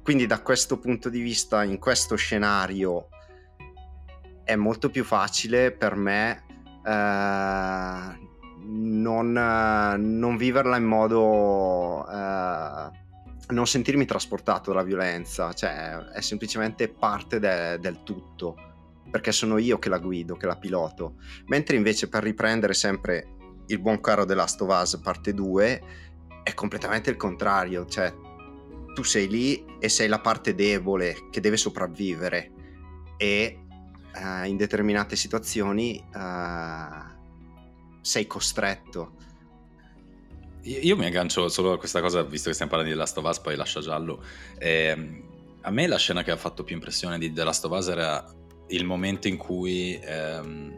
[0.03, 3.09] quindi da questo punto di vista, in questo scenario,
[4.45, 6.45] è molto più facile per me
[6.85, 8.19] eh,
[8.67, 12.07] non, non, viverla in modo...
[12.09, 13.07] Eh,
[13.51, 18.68] non sentirmi trasportato dalla violenza, cioè è semplicemente parte de, del tutto,
[19.11, 21.15] perché sono io che la guido, che la piloto.
[21.47, 25.83] Mentre invece per riprendere sempre il buon caro The Last of Us parte 2
[26.43, 28.15] è completamente il contrario, cioè
[28.95, 32.51] tu sei lì e sei la parte debole che deve sopravvivere
[33.17, 33.59] e
[34.15, 37.17] uh, in determinate situazioni uh,
[38.01, 39.17] sei costretto.
[40.63, 43.25] Io mi aggancio solo a questa cosa, visto che stiamo parlando di The Last of
[43.25, 44.23] Us, poi lascia giallo.
[44.59, 45.23] Eh,
[45.61, 48.25] a me la scena che ha fatto più impressione di The Last of Us era
[48.69, 50.77] il momento in cui ehm,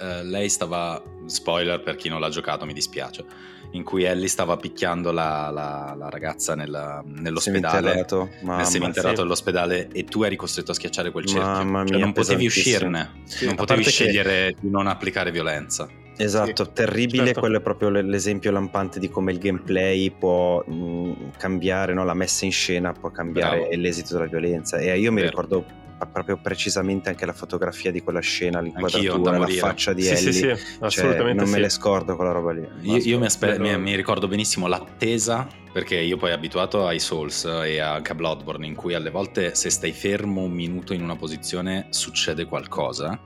[0.00, 3.24] eh, lei stava, spoiler per chi non l'ha giocato, mi dispiace,
[3.72, 8.06] in cui Ellie stava picchiando la, la, la ragazza nella, nell'ospedale,
[8.42, 9.22] nel seminterrato sì.
[9.22, 11.42] dell'ospedale e tu eri costretto a schiacciare quel cerchio.
[11.44, 14.56] Mamma cioè, mia, cioè, non potevi uscirne, sì, non potevi scegliere che...
[14.60, 15.88] di non applicare violenza.
[16.20, 17.40] Esatto, sì, terribile, certo.
[17.40, 22.04] quello è proprio l'esempio lampante di come il gameplay può mh, cambiare, no?
[22.04, 23.76] la messa in scena può cambiare Bravo.
[23.76, 24.78] l'esito della violenza.
[24.78, 25.28] E io mi Vero.
[25.28, 25.64] ricordo
[26.06, 30.56] proprio precisamente anche la fotografia di quella scena, l'inquadratura, la faccia di sì, Ellie.
[30.56, 32.68] Sì, sì, cioè, non me le scordo quella roba lì.
[32.82, 37.44] Io, io mi, aspe- mi, mi, ricordo benissimo l'attesa, perché io poi abituato ai Souls
[37.44, 41.16] e anche a Bloodborne, in cui alle volte se stai fermo un minuto in una
[41.16, 43.18] posizione succede qualcosa.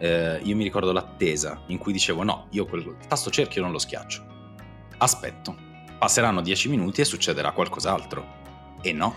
[0.00, 3.78] Eh, io mi ricordo l'attesa in cui dicevo no, io quel tasto cerchio non lo
[3.78, 4.24] schiaccio.
[4.98, 5.56] Aspetto,
[5.98, 8.36] passeranno dieci minuti e succederà qualcos'altro.
[8.80, 9.14] E no,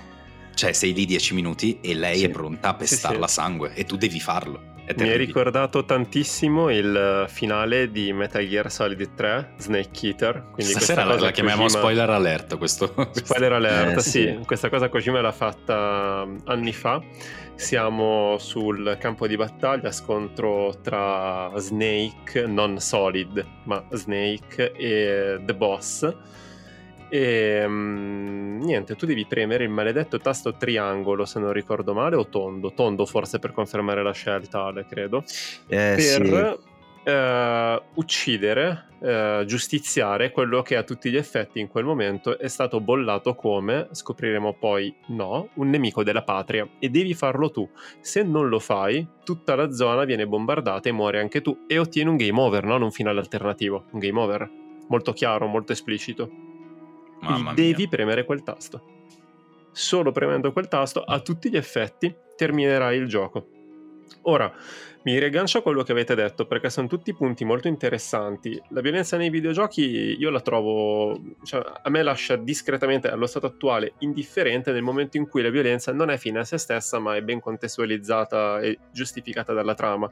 [0.54, 2.26] cioè, sei lì dieci minuti e lei sì.
[2.26, 3.40] è pronta a pestarla sì, sì.
[3.40, 4.70] sangue e tu devi farlo.
[4.98, 10.48] Mi hai ricordato tantissimo il finale di Metal Gear Solid 3, Snake Eater.
[10.52, 11.80] Quindi Stasera la, la chiamiamo Kojima...
[11.80, 12.58] spoiler alert.
[12.58, 14.40] Questo, spoiler alert, eh, sì.
[14.46, 17.02] Questa cosa Kojima l'ha fatta anni fa.
[17.56, 26.16] Siamo sul campo di battaglia, scontro tra Snake, non Solid, ma Snake e The Boss
[27.13, 32.28] e um, niente, tu devi premere il maledetto tasto triangolo, se non ricordo male, o
[32.28, 35.21] tondo, tondo forse per confermare la scelta, Ale, credo,
[35.67, 36.60] eh, per
[37.04, 37.10] sì.
[37.12, 42.80] uh, uccidere, uh, giustiziare quello che a tutti gli effetti in quel momento è stato
[42.80, 47.69] bollato come, scopriremo poi no, un nemico della patria e devi farlo tu.
[48.00, 52.10] Se non lo fai, tutta la zona viene bombardata e muori anche tu e ottieni
[52.10, 54.50] un game over, non un finale alternativo, un game over
[54.88, 56.51] molto chiaro, molto esplicito.
[57.22, 57.88] Mamma devi mia.
[57.88, 59.00] premere quel tasto.
[59.72, 63.48] Solo premendo quel tasto, a tutti gli effetti, terminerai il gioco.
[64.24, 64.54] Ora,
[65.04, 68.62] mi riaggancio a quello che avete detto perché sono tutti punti molto interessanti.
[68.70, 73.94] La violenza nei videogiochi io la trovo, cioè, a me lascia discretamente allo stato attuale
[74.00, 77.24] indifferente nel momento in cui la violenza non è fine a se stessa ma è
[77.24, 80.12] ben contestualizzata e giustificata dalla trama.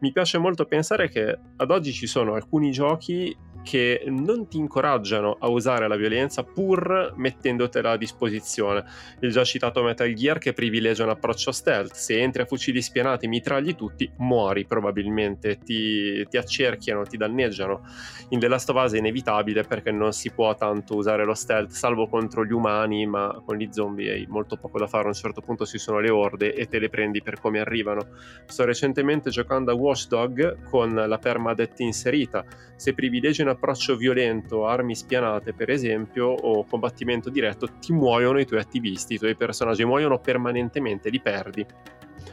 [0.00, 5.36] Mi piace molto pensare che ad oggi ci sono alcuni giochi che non ti incoraggiano
[5.38, 8.84] a usare la violenza pur mettendotela a disposizione.
[9.20, 13.28] Il già citato Metal Gear che privilegia un approccio stealth, se entri a fucili spianati,
[13.28, 17.82] mitragli tutti, muori probabilmente, ti, ti accerchiano, ti danneggiano.
[18.30, 21.70] In The Last of Us è inevitabile perché non si può tanto usare lo stealth,
[21.70, 25.14] salvo contro gli umani, ma con gli zombie hai molto poco da fare, a un
[25.14, 28.08] certo punto ci sono le orde e te le prendi per come arrivano.
[28.46, 32.44] Sto recentemente giocando a Watchdog con la permadeath inserita,
[32.76, 38.46] se privilegi un approccio violento, armi spianate per esempio, o combattimento diretto, ti muoiono i
[38.46, 41.66] tuoi attivisti, i tuoi personaggi muoiono permanentemente, li perdi.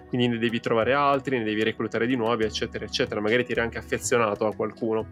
[0.07, 3.19] quindi ne devi trovare altri, ne devi reclutare di nuovi, eccetera, eccetera.
[3.19, 5.07] Magari ti eri anche affezionato a qualcuno.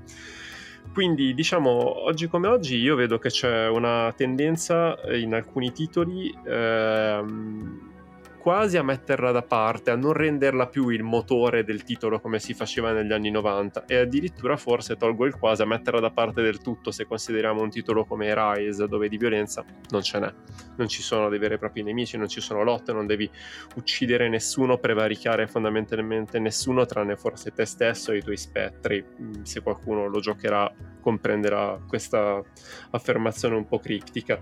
[0.93, 7.94] Quindi diciamo, oggi come oggi io vedo che c'è una tendenza in alcuni titoli ehm,
[8.45, 12.53] quasi a metterla da parte, a non renderla più il motore del titolo come si
[12.53, 16.59] faceva negli anni 90 e addirittura forse tolgo il quasi a metterla da parte del
[16.59, 20.31] tutto se consideriamo un titolo come Rise dove di violenza non ce n'è,
[20.75, 23.27] non ci sono dei veri e propri nemici, non ci sono lotte, non devi
[23.77, 29.63] uccidere nessuno, prevaricare fondamentalmente nessuno tranne forse te stesso e i tuoi spettri, mm, se
[29.63, 30.71] qualcuno lo giocherà
[31.01, 32.39] comprenderà questa
[32.91, 34.39] affermazione un po' criptica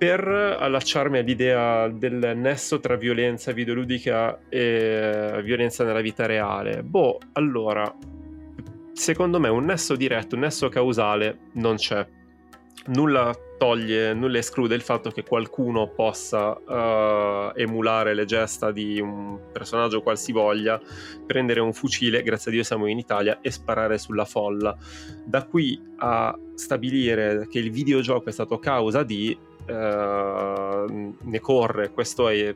[0.00, 6.82] per allacciarmi all'idea del nesso tra violenza videoludica e violenza nella vita reale.
[6.82, 7.94] Boh, allora,
[8.94, 12.06] secondo me un nesso diretto, un nesso causale non c'è.
[12.86, 19.38] Nulla toglie, nulla esclude il fatto che qualcuno possa uh, emulare le gesta di un
[19.52, 20.80] personaggio qualsivoglia,
[21.26, 24.74] prendere un fucile, grazie a Dio siamo in Italia, e sparare sulla folla.
[25.26, 32.54] Da qui a stabilire che il videogioco è stato causa di eh, ne corre, è,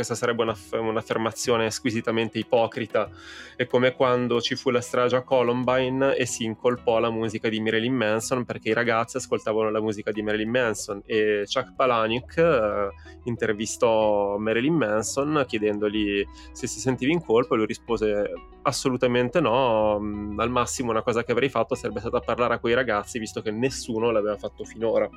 [0.00, 3.10] questa sarebbe una, un'affermazione squisitamente ipocrita.
[3.54, 7.60] È come quando ci fu la strage a Columbine e si incolpò la musica di
[7.60, 12.88] Marilyn Manson perché i ragazzi ascoltavano la musica di Marilyn Manson e Chuck Palahniuk eh,
[13.24, 19.96] intervistò Marilyn Manson chiedendogli se si sentiva in colpa e lui rispose assolutamente no,
[20.36, 23.50] al massimo una cosa che avrei fatto sarebbe stata parlare a quei ragazzi visto che
[23.50, 25.08] nessuno l'aveva fatto finora.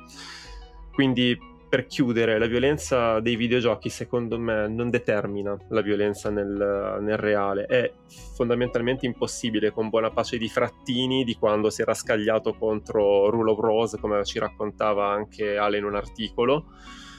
[0.94, 1.36] Quindi
[1.74, 7.64] per chiudere, la violenza dei videogiochi secondo me non determina la violenza nel, nel, reale,
[7.64, 7.90] è
[8.36, 13.58] fondamentalmente impossibile con buona pace di Frattini di quando si era scagliato contro Rule of
[13.58, 16.66] Rose, come ci raccontava anche Ale in un articolo.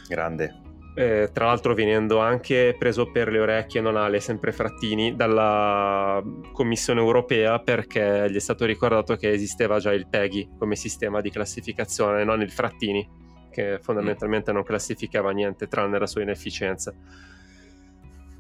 [0.08, 0.62] Grande.
[0.96, 6.24] Eh, tra l'altro venendo anche preso per le orecchie, non Ale, sempre Frattini, dalla
[6.54, 11.30] Commissione europea perché gli è stato ricordato che esisteva già il PEGI come sistema di
[11.30, 13.24] classificazione, non il Frattini
[13.56, 16.94] che fondamentalmente non classificava niente tranne la sua inefficienza.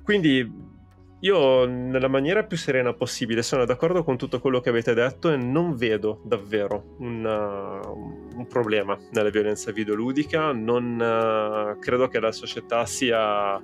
[0.04, 0.74] Quindi
[1.20, 5.38] io nella maniera più serena possibile sono d'accordo con tutto quello che avete detto e
[5.38, 12.86] non vedo davvero una, un problema nella violenza videoludica, non uh, credo che la società
[12.86, 13.60] sia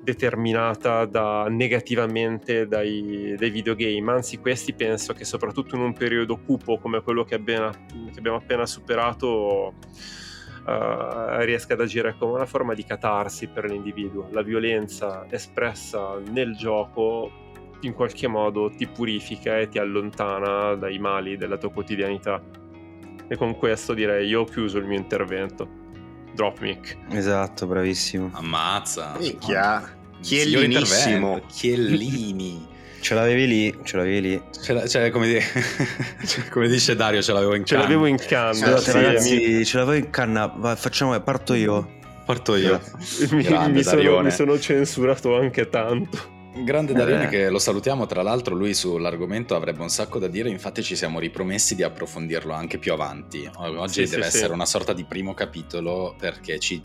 [0.00, 6.78] determinata da, negativamente dai, dai, videogame, anzi questi penso che soprattutto in un periodo cupo
[6.78, 9.74] come quello che, abbia, che abbiamo appena superato
[10.68, 14.28] uh, riesca ad agire come una forma di catarsi per l'individuo.
[14.32, 17.30] La violenza espressa nel gioco
[17.80, 22.42] in qualche modo ti purifica e ti allontana dai mali della tua quotidianità.
[23.26, 25.68] E con questo direi io ho chiuso il mio intervento.
[26.34, 26.96] Drop mic.
[27.10, 28.30] Esatto, bravissimo.
[28.32, 29.16] Ammazza.
[29.18, 29.96] Minchia.
[30.20, 31.40] Chiellinissimo.
[31.46, 32.76] Chiellini.
[33.00, 34.42] Ce l'avevi lì, ce l'avevi lì.
[34.62, 35.38] Ce la, cioè, come, di...
[36.50, 37.82] come, dice Dario, ce l'avevo in canna.
[37.82, 38.52] Ce l'avevo in canna.
[38.54, 40.46] Scusate, sì, ragazzi, ce l'avevo in canna.
[40.46, 41.96] Va, facciamo, parto io.
[42.24, 42.80] Parto io.
[43.30, 43.36] mi,
[43.70, 46.36] mi, sono, mi, sono, censurato anche tanto.
[46.64, 47.28] Grande Darione eh.
[47.28, 51.20] che lo salutiamo, tra l'altro lui sull'argomento avrebbe un sacco da dire, infatti ci siamo
[51.20, 53.48] ripromessi di approfondirlo anche più avanti.
[53.54, 54.52] Oggi sì, deve sì, essere sì.
[54.52, 56.82] una sorta di primo capitolo perché ci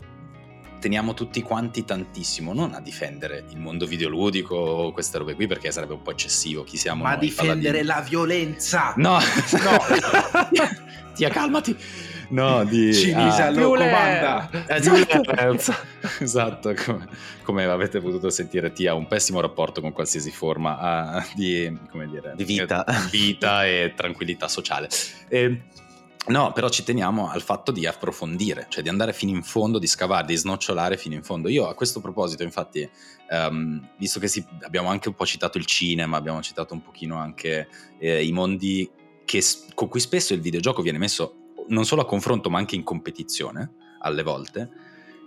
[0.84, 5.70] teniamo tutti quanti tantissimo, non a difendere il mondo videoludico o queste robe qui perché
[5.70, 7.86] sarebbe un po' eccessivo, chi siamo Ma a difendere paladini.
[7.86, 8.92] la violenza!
[8.98, 9.78] No, no,
[11.16, 11.74] Tia calmati!
[12.28, 12.92] No, di...
[12.92, 14.50] Cinisa ah, lo comanda!
[14.68, 15.74] Esatto,
[16.18, 17.08] esatto come,
[17.44, 21.78] come, avete potuto sentire Tia ha un pessimo rapporto con qualsiasi forma uh, di,
[22.10, 22.84] dire, di vita.
[23.10, 24.90] vita e tranquillità sociale.
[25.28, 25.62] E,
[26.26, 29.86] No, però ci teniamo al fatto di approfondire, cioè di andare fino in fondo, di
[29.86, 31.48] scavare, di snocciolare fino in fondo.
[31.48, 32.88] Io a questo proposito, infatti,
[33.28, 37.16] um, visto che si, abbiamo anche un po' citato il cinema, abbiamo citato un pochino
[37.16, 37.68] anche
[37.98, 38.90] eh, i mondi
[39.26, 39.42] che,
[39.74, 41.34] con cui spesso il videogioco viene messo
[41.68, 44.70] non solo a confronto ma anche in competizione, alle volte,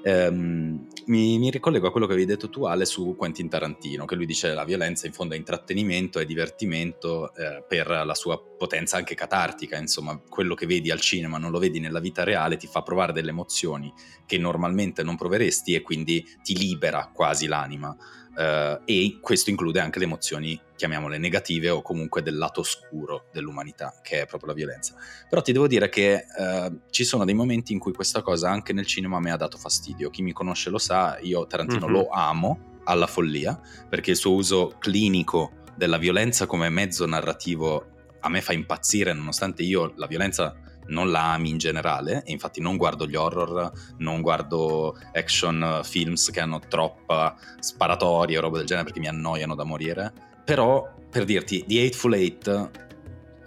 [0.03, 4.15] ehm, mi, mi, ricollego a quello che avevi detto tu Ale su Quentin Tarantino, che
[4.15, 8.41] lui dice che la violenza in fondo è intrattenimento e divertimento eh, per la sua
[8.41, 12.57] potenza anche catartica, insomma quello che vedi al cinema non lo vedi nella vita reale,
[12.57, 13.93] ti fa provare delle emozioni
[14.25, 17.95] che normalmente non proveresti e quindi ti libera quasi l'anima.
[18.37, 23.99] Uh, e questo include anche le emozioni, chiamiamole negative o comunque del lato oscuro dell'umanità,
[24.03, 24.93] che è proprio la violenza.
[25.27, 28.73] Però ti devo dire che uh, ci sono dei momenti in cui questa cosa anche
[28.73, 30.11] nel cinema mi ha dato fastidio.
[30.11, 31.95] Chi mi conosce lo sa, io Tarantino mm-hmm.
[31.95, 33.59] lo amo alla follia,
[33.89, 37.87] perché il suo uso clinico della violenza come mezzo narrativo
[38.19, 40.55] a me fa impazzire, nonostante io la violenza
[40.87, 46.29] non la ami in generale, e infatti non guardo gli horror, non guardo action films
[46.29, 50.13] che hanno troppa sparatoria o roba del genere perché mi annoiano da morire.
[50.43, 52.85] Però, per dirti, The Eightful Eight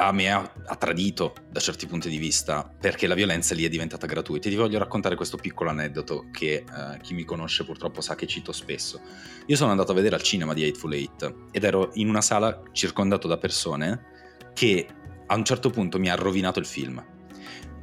[0.00, 3.68] a me ha, ha, tradito da certi punti di vista perché la violenza lì è
[3.68, 4.48] diventata gratuita.
[4.48, 6.64] E ti voglio raccontare questo piccolo aneddoto che eh,
[7.02, 9.00] chi mi conosce purtroppo sa che cito spesso.
[9.46, 12.62] Io sono andato a vedere al cinema di Eightful Eight ed ero in una sala
[12.72, 14.06] circondato da persone
[14.54, 14.86] che
[15.26, 17.04] a un certo punto mi ha rovinato il film.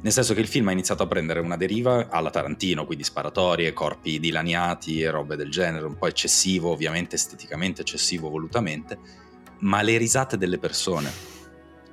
[0.00, 3.72] Nel senso che il film ha iniziato a prendere una deriva alla Tarantino, quindi sparatorie,
[3.72, 8.98] corpi dilaniati e robe del genere, un po' eccessivo, ovviamente esteticamente eccessivo volutamente,
[9.60, 11.36] ma le risate delle persone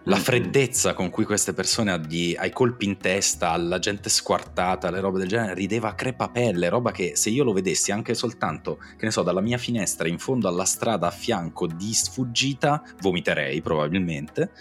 [0.07, 4.99] la freddezza con cui queste persone addi, ai colpi in testa, alla gente squartata, le
[4.99, 9.05] robe del genere, rideva a crepapelle, roba che se io lo vedessi anche soltanto, che
[9.05, 14.51] ne so, dalla mia finestra in fondo alla strada a fianco di sfuggita, vomiterei probabilmente.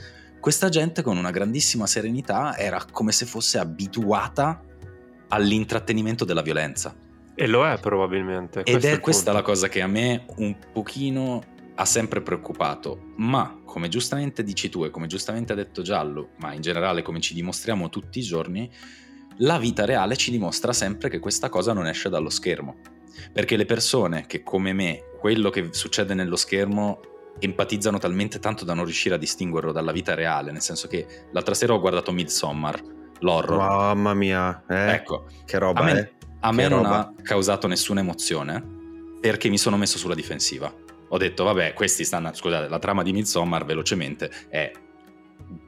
[0.45, 4.61] Questa gente con una grandissima serenità era come se fosse abituata
[5.29, 6.95] all'intrattenimento della violenza.
[7.35, 8.63] E lo è probabilmente.
[8.63, 9.39] Ed è, è questa punto.
[9.39, 11.43] la cosa che a me un pochino
[11.77, 16.53] ha sempre preoccupato, ma come giustamente dici tu e come giustamente ha detto Giallo, ma
[16.53, 18.71] in generale come ci dimostriamo tutti i giorni,
[19.39, 22.77] la vita reale ci dimostra sempre che questa cosa non esce dallo schermo.
[23.33, 27.01] Perché le persone che come me, quello che succede nello schermo
[27.39, 31.55] empatizzano talmente tanto da non riuscire a distinguerlo dalla vita reale, nel senso che l'altra
[31.55, 32.81] sera ho guardato Midsommar,
[33.21, 33.59] l'horror.
[33.59, 34.93] Mamma mia, eh?
[34.93, 36.13] ecco, che roba, a me, eh?
[36.41, 36.99] a me non roba.
[36.99, 38.73] ha causato nessuna emozione
[39.21, 40.83] perché mi sono messo sulla difensiva
[41.15, 42.33] ho detto, vabbè, questi stanno.
[42.35, 44.71] Scusate, la trama di Midsommar velocemente è.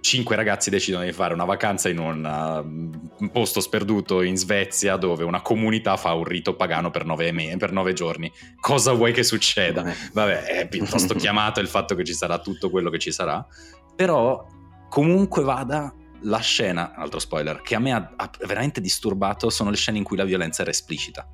[0.01, 2.25] Cinque ragazzi decidono di fare una vacanza in un,
[3.19, 7.57] uh, posto sperduto in Svezia dove una comunità fa un rito pagano per nove, me-
[7.57, 8.31] per nove giorni.
[8.61, 9.85] Cosa vuoi che succeda?
[10.13, 13.45] Vabbè, è piuttosto chiamato il fatto che ci sarà tutto quello che ci sarà.
[13.97, 14.47] Però,
[14.89, 15.93] comunque vada,
[16.23, 20.05] la scena, altro spoiler, che a me ha, ha veramente disturbato sono le scene in
[20.05, 21.29] cui la violenza era esplicita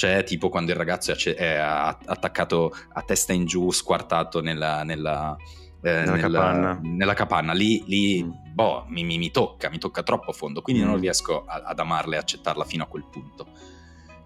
[0.00, 5.36] cioè tipo quando il ragazzo è, è attaccato a testa in giù, squartato nella, nella,
[5.82, 6.80] eh, nella, nella, capanna.
[6.82, 7.52] nella capanna.
[7.52, 8.30] Lì, lì mm.
[8.52, 10.86] boh, mi, mi, mi, tocca, mi tocca troppo a fondo, quindi mm.
[10.86, 13.48] non riesco a, ad amarla e accettarla fino a quel punto.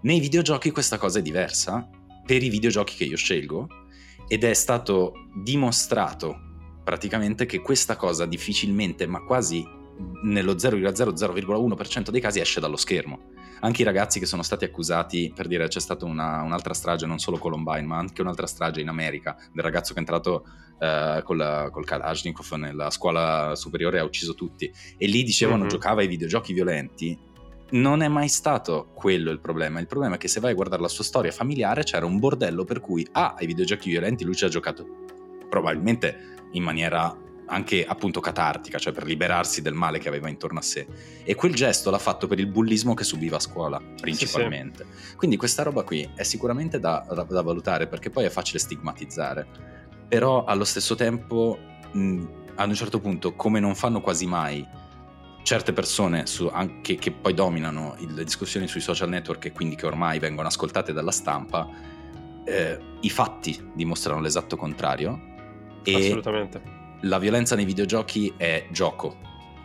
[0.01, 1.87] Nei videogiochi questa cosa è diversa,
[2.25, 3.67] per i videogiochi che io scelgo,
[4.27, 6.39] ed è stato dimostrato
[6.83, 9.65] praticamente che questa cosa difficilmente, ma quasi
[10.23, 13.33] nello 0,00,1% dei casi esce dallo schermo
[13.65, 17.19] anche i ragazzi che sono stati accusati, per dire c'è stata una, un'altra strage, non
[17.19, 20.45] solo Columbine, ma anche un'altra strage in America, del ragazzo che è entrato
[20.79, 24.71] eh, col, col Kalashnikov nella scuola superiore ha ucciso tutti.
[24.97, 25.69] E lì dicevano mm-hmm.
[25.69, 27.17] giocava ai videogiochi violenti.
[27.71, 29.79] Non è mai stato quello il problema.
[29.79, 32.63] Il problema è che se vai a guardare la sua storia familiare c'era un bordello
[32.63, 34.85] per cui ah, ai videogiochi violenti lui ci ha giocato
[35.49, 37.17] probabilmente in maniera
[37.47, 40.87] anche appunto catartica, cioè per liberarsi del male che aveva intorno a sé.
[41.23, 44.85] E quel gesto l'ha fatto per il bullismo che subiva a scuola, principalmente.
[44.89, 45.15] Sì, sì.
[45.15, 49.47] Quindi questa roba qui è sicuramente da, da, da, valutare perché poi è facile stigmatizzare,
[50.07, 51.57] però allo stesso tempo,
[51.91, 52.23] mh,
[52.55, 54.65] ad un certo punto, come non fanno quasi mai
[55.43, 59.85] certe persone su, anche, che poi dominano le discussioni sui social network e quindi che
[59.85, 61.69] ormai vengono ascoltate dalla stampa,
[62.45, 65.33] eh, i fatti dimostrano l'esatto contrario.
[65.83, 69.17] E Assolutamente la violenza nei videogiochi è gioco,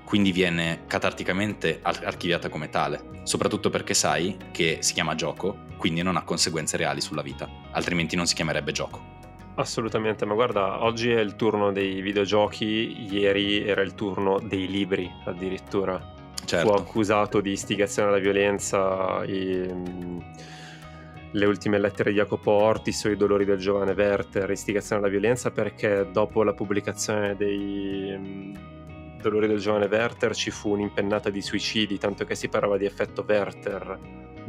[0.04, 6.16] quindi viene catarticamente archiviata come tale, soprattutto perché sai che si chiama gioco, quindi non
[6.16, 9.18] ha conseguenze reali sulla vita, altrimenti non si chiamerebbe gioco.
[9.60, 15.10] Assolutamente, ma guarda, oggi è il turno dei videogiochi, ieri era il turno dei libri
[15.24, 16.00] addirittura.
[16.46, 16.66] Certo.
[16.66, 19.72] Fu accusato di istigazione alla violenza e
[21.32, 25.50] le ultime lettere di Jacopo Ortis o i dolori del giovane Werther, istigazione alla violenza,
[25.50, 31.98] perché dopo la pubblicazione dei um, dolori del giovane Werther ci fu un'impennata di suicidi,
[31.98, 33.98] tanto che si parlava di effetto Werther,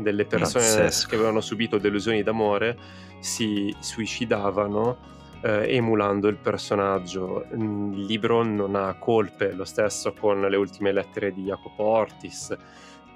[0.01, 1.07] delle persone Pazzesco.
[1.07, 2.77] che avevano subito delusioni d'amore
[3.19, 4.97] si suicidavano
[5.41, 7.45] eh, emulando il personaggio.
[7.51, 12.57] Il libro non ha colpe, lo stesso con le ultime lettere di Jacopo Ortis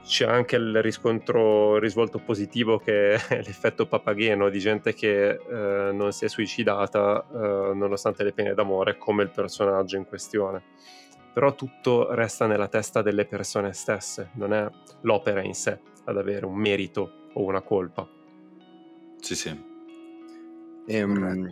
[0.06, 5.92] c'è anche il riscontro, il risvolto positivo che è l'effetto papagheno di gente che eh,
[5.92, 10.62] non si è suicidata eh, nonostante le pene d'amore come il personaggio in questione.
[11.34, 14.70] Però tutto resta nella testa delle persone stesse, non è
[15.02, 18.08] l'opera in sé ad avere un merito o una colpa.
[19.20, 19.74] Sì, sì.
[20.88, 21.50] Ehm,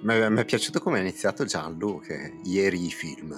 [0.00, 3.32] mi è piaciuto come è iniziato Gianlu, che ieri i film,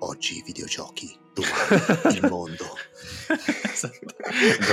[0.00, 2.64] oggi i videogiochi domani il mondo.
[3.62, 4.16] esatto.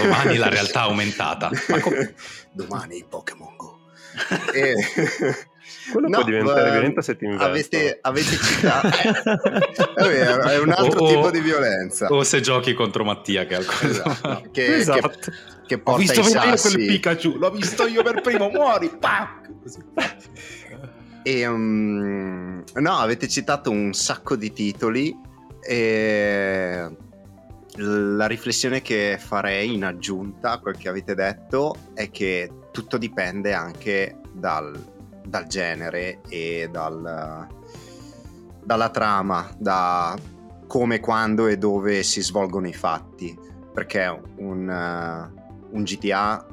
[0.02, 1.50] Domani la realtà aumentata.
[1.82, 2.14] Com-
[2.52, 3.80] domani Pokémon Go.
[4.54, 4.76] e,
[5.92, 7.52] Quello no, può diventare violento se ti investono.
[7.52, 8.88] Avete, avete citato...
[9.96, 12.08] è vero, è un altro o, tipo di violenza.
[12.08, 14.44] O se giochi contro Mattia che, esatto.
[14.52, 15.10] che, esatto.
[15.10, 15.32] che,
[15.68, 19.50] che porta Ho visto venire quel Pikachu, l'ho visto io per primo, muori, pac!
[21.24, 25.16] E, um, no, avete citato un sacco di titoli
[25.60, 26.88] e
[27.78, 33.54] la riflessione che farei in aggiunta a quel che avete detto è che tutto dipende
[33.54, 34.80] anche dal,
[35.28, 37.48] dal genere e dal,
[38.64, 40.18] dalla trama, da
[40.68, 43.38] come, quando e dove si svolgono i fatti.
[43.74, 45.32] Perché un,
[45.70, 46.46] un GTA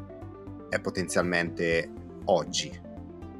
[0.68, 1.90] è potenzialmente
[2.24, 2.80] oggi,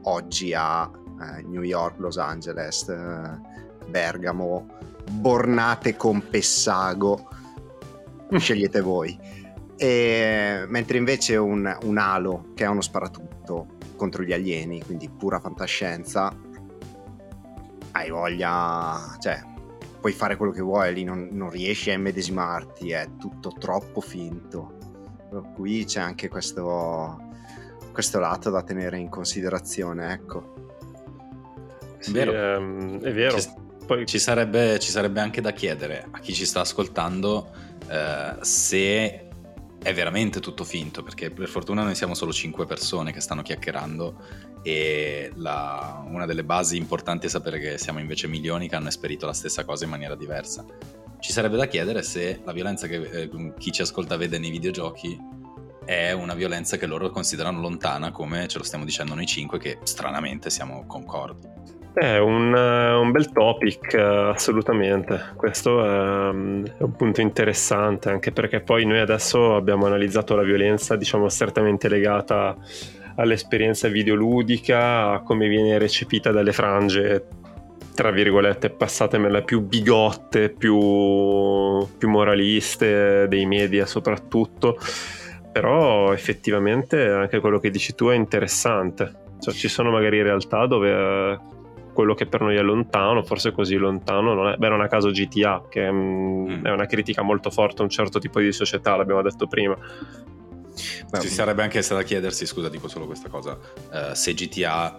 [0.03, 4.68] oggi a uh, New York, Los Angeles, uh, Bergamo,
[5.11, 7.28] Bornate con Pessago,
[8.37, 9.18] scegliete voi.
[9.76, 15.38] E, mentre invece un, un Halo, che è uno sparatutto contro gli alieni, quindi pura
[15.38, 16.36] fantascienza,
[17.92, 19.40] hai voglia, cioè
[20.00, 24.76] puoi fare quello che vuoi, lì non, non riesci a immedesimarti, è tutto troppo finto.
[25.55, 27.28] Qui c'è anche questo,
[27.92, 30.55] questo lato da tenere in considerazione, ecco.
[31.98, 32.32] Sì, vero.
[32.32, 33.38] Ehm, è vero.
[33.38, 33.48] Ci,
[33.86, 34.05] Poi...
[34.05, 37.53] ci, sarebbe, ci sarebbe anche da chiedere a chi ci sta ascoltando
[37.88, 39.28] eh, se
[39.83, 44.14] è veramente tutto finto, perché per fortuna noi siamo solo 5 persone che stanno chiacchierando
[44.62, 49.26] e la, una delle basi importanti è sapere che siamo invece milioni che hanno esperito
[49.26, 50.64] la stessa cosa in maniera diversa.
[51.18, 55.18] Ci sarebbe da chiedere se la violenza che eh, chi ci ascolta vede nei videogiochi
[55.85, 59.78] è una violenza che loro considerano lontana, come ce lo stiamo dicendo noi 5, che
[59.83, 61.49] stranamente siamo concordi.
[61.95, 65.32] È un, un, bel topic, assolutamente.
[65.36, 70.97] Questo è, è, un punto interessante, anche perché poi noi adesso abbiamo analizzato la violenza,
[70.97, 72.57] diciamo, strettamente legata
[73.16, 77.26] all'esperienza videoludica, a come viene recepita dalle frange,
[77.95, 84.78] tra virgolette, passatemela più bigotte, più, più moraliste dei media soprattutto.
[85.53, 89.20] Però effettivamente anche quello che dici tu è interessante.
[89.38, 91.51] Cioè, ci sono magari realtà dove
[91.93, 94.57] quello che per noi è lontano, forse così lontano non è.
[94.57, 96.51] Beh, non a caso GTA, che mm.
[96.51, 96.64] mm.
[96.66, 99.76] è una critica molto forte a un certo tipo di società, l'abbiamo detto prima.
[101.11, 104.99] Beh, Ci sarebbe anche da chiedersi, scusa, dico solo questa cosa, uh, se GTA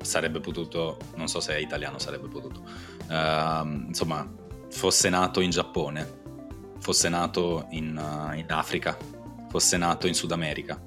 [0.00, 2.62] sarebbe potuto, non so se è italiano, sarebbe potuto,
[3.08, 4.26] uh, insomma,
[4.70, 6.22] fosse nato in Giappone,
[6.78, 8.96] fosse nato in, uh, in, Africa,
[9.50, 10.80] fosse nato in Sud America,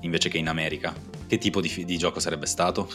[0.00, 0.94] invece che in America,
[1.26, 2.88] che tipo di, di gioco sarebbe stato?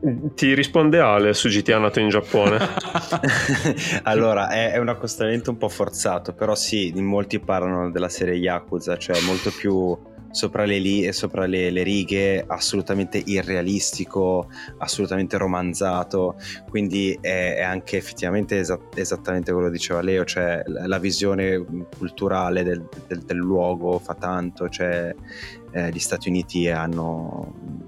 [0.00, 2.58] Ti risponde Ale su GTA nato in Giappone.
[4.04, 8.34] allora, è, è, un accostamento un po' forzato, però sì, in molti parlano della serie
[8.34, 9.98] Yakuza, cioè molto più
[10.30, 16.36] sopra le, li- sopra le, le righe, assolutamente irrealistico, assolutamente romanzato,
[16.68, 21.64] quindi è, è anche effettivamente esa- esattamente quello che diceva Leo, cioè la, la visione
[21.96, 25.14] culturale del, del, del, luogo fa tanto, cioè
[25.72, 27.87] eh, gli Stati Uniti hanno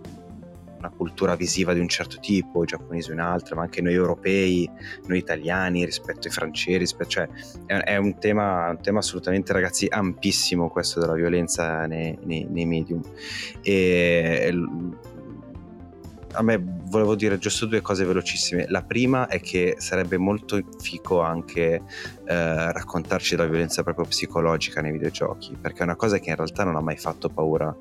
[0.80, 4.68] una cultura visiva di un certo tipo, i giapponesi un'altra, ma anche noi europei,
[5.06, 7.28] noi italiani rispetto ai francesi, cioè
[7.66, 12.66] è, è un, tema, un, tema, assolutamente ragazzi ampissimo questo della violenza nei, nei, nei
[12.66, 13.02] medium.
[13.62, 14.52] E
[16.32, 18.66] a me volevo dire giusto due cose velocissime.
[18.68, 21.82] La prima è che sarebbe molto fico anche
[22.24, 26.64] eh, raccontarci della violenza proprio psicologica nei videogiochi, perché è una cosa che in realtà
[26.64, 27.74] non ha mai fatto paura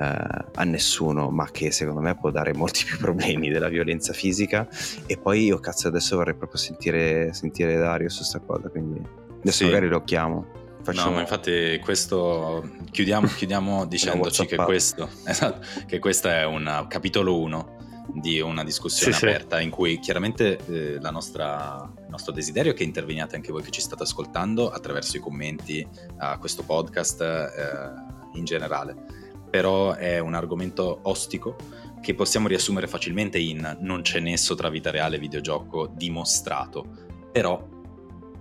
[0.00, 4.66] a nessuno, ma che secondo me può dare molti più problemi della violenza fisica.
[5.06, 9.00] E poi io cazzo adesso vorrei proprio sentire, sentire Dario su questa cosa, quindi
[9.40, 9.64] adesso sì.
[9.64, 10.58] magari lo chiamo.
[10.82, 11.10] Facciamo...
[11.10, 17.38] No, ma infatti questo chiudiamo, chiudiamo dicendoci che questo, esatto, che questo è un capitolo
[17.38, 17.78] 1
[18.14, 19.64] di una discussione sì, aperta sì.
[19.64, 23.82] in cui chiaramente eh, nostra, il nostro desiderio è che interveniate anche voi che ci
[23.82, 25.86] state ascoltando attraverso i commenti
[26.16, 29.19] a questo podcast eh, in generale
[29.50, 31.56] però è un argomento ostico
[32.00, 36.86] che possiamo riassumere facilmente in non c'è nesso tra vita reale e videogioco dimostrato,
[37.30, 37.62] però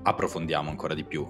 [0.03, 1.27] approfondiamo ancora di più.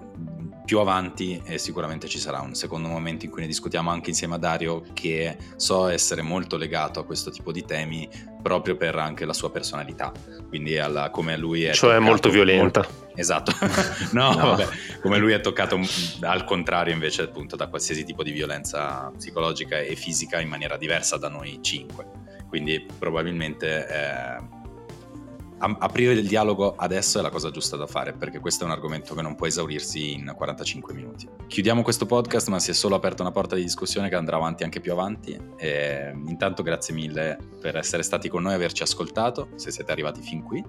[0.64, 4.36] Più avanti e sicuramente ci sarà un secondo momento in cui ne discutiamo anche insieme
[4.36, 8.08] a Dario che so essere molto legato a questo tipo di temi
[8.40, 10.12] proprio per anche la sua personalità,
[10.48, 11.72] quindi alla, come lui è...
[11.72, 12.86] Cioè molto violenta.
[12.86, 13.52] Molto, esatto,
[14.12, 14.46] no, no.
[14.48, 14.68] Vabbè,
[15.00, 15.78] come lui è toccato
[16.20, 21.16] al contrario invece appunto da qualsiasi tipo di violenza psicologica e fisica in maniera diversa
[21.16, 22.06] da noi cinque,
[22.48, 23.86] quindi probabilmente...
[23.86, 24.58] Eh,
[25.60, 29.14] aprire il dialogo adesso è la cosa giusta da fare perché questo è un argomento
[29.14, 31.28] che non può esaurirsi in 45 minuti.
[31.46, 34.64] Chiudiamo questo podcast ma si è solo aperta una porta di discussione che andrà avanti
[34.64, 35.38] anche più avanti.
[35.58, 40.22] E intanto grazie mille per essere stati con noi e averci ascoltato, se siete arrivati
[40.22, 40.64] fin qui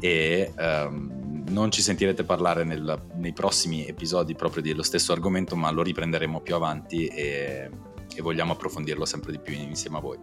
[0.00, 5.70] e um, non ci sentirete parlare nel, nei prossimi episodi proprio dello stesso argomento ma
[5.70, 7.70] lo riprenderemo più avanti e,
[8.14, 10.18] e vogliamo approfondirlo sempre di più insieme a voi.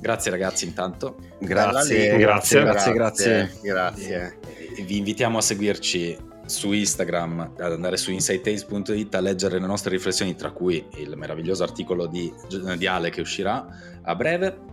[0.00, 1.16] Grazie ragazzi intanto.
[1.38, 3.50] Grazie, grazie, grazie, grazie.
[3.62, 4.38] grazie.
[4.84, 10.34] Vi invitiamo a seguirci su Instagram, ad andare su insightales.it a leggere le nostre riflessioni,
[10.34, 12.30] tra cui il meraviglioso articolo di,
[12.76, 13.66] di Ale che uscirà
[14.02, 14.72] a breve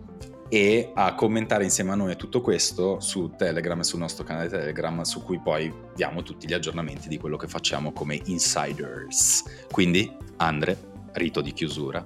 [0.54, 5.02] e a commentare insieme a noi tutto questo su Telegram e sul nostro canale Telegram
[5.04, 9.46] su cui poi diamo tutti gli aggiornamenti di quello che facciamo come insiders.
[9.72, 10.78] Quindi, Andre,
[11.14, 12.06] rito di chiusura.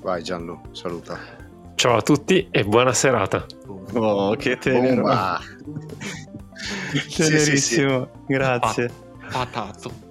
[0.00, 1.16] Vai Gianlu, saluta.
[1.76, 3.46] Ciao a tutti e buona serata.
[3.92, 5.06] Oh, che tenero.
[7.14, 8.08] Tenerissimo, sì, sì, sì.
[8.26, 8.90] grazie.
[9.30, 10.09] Patato.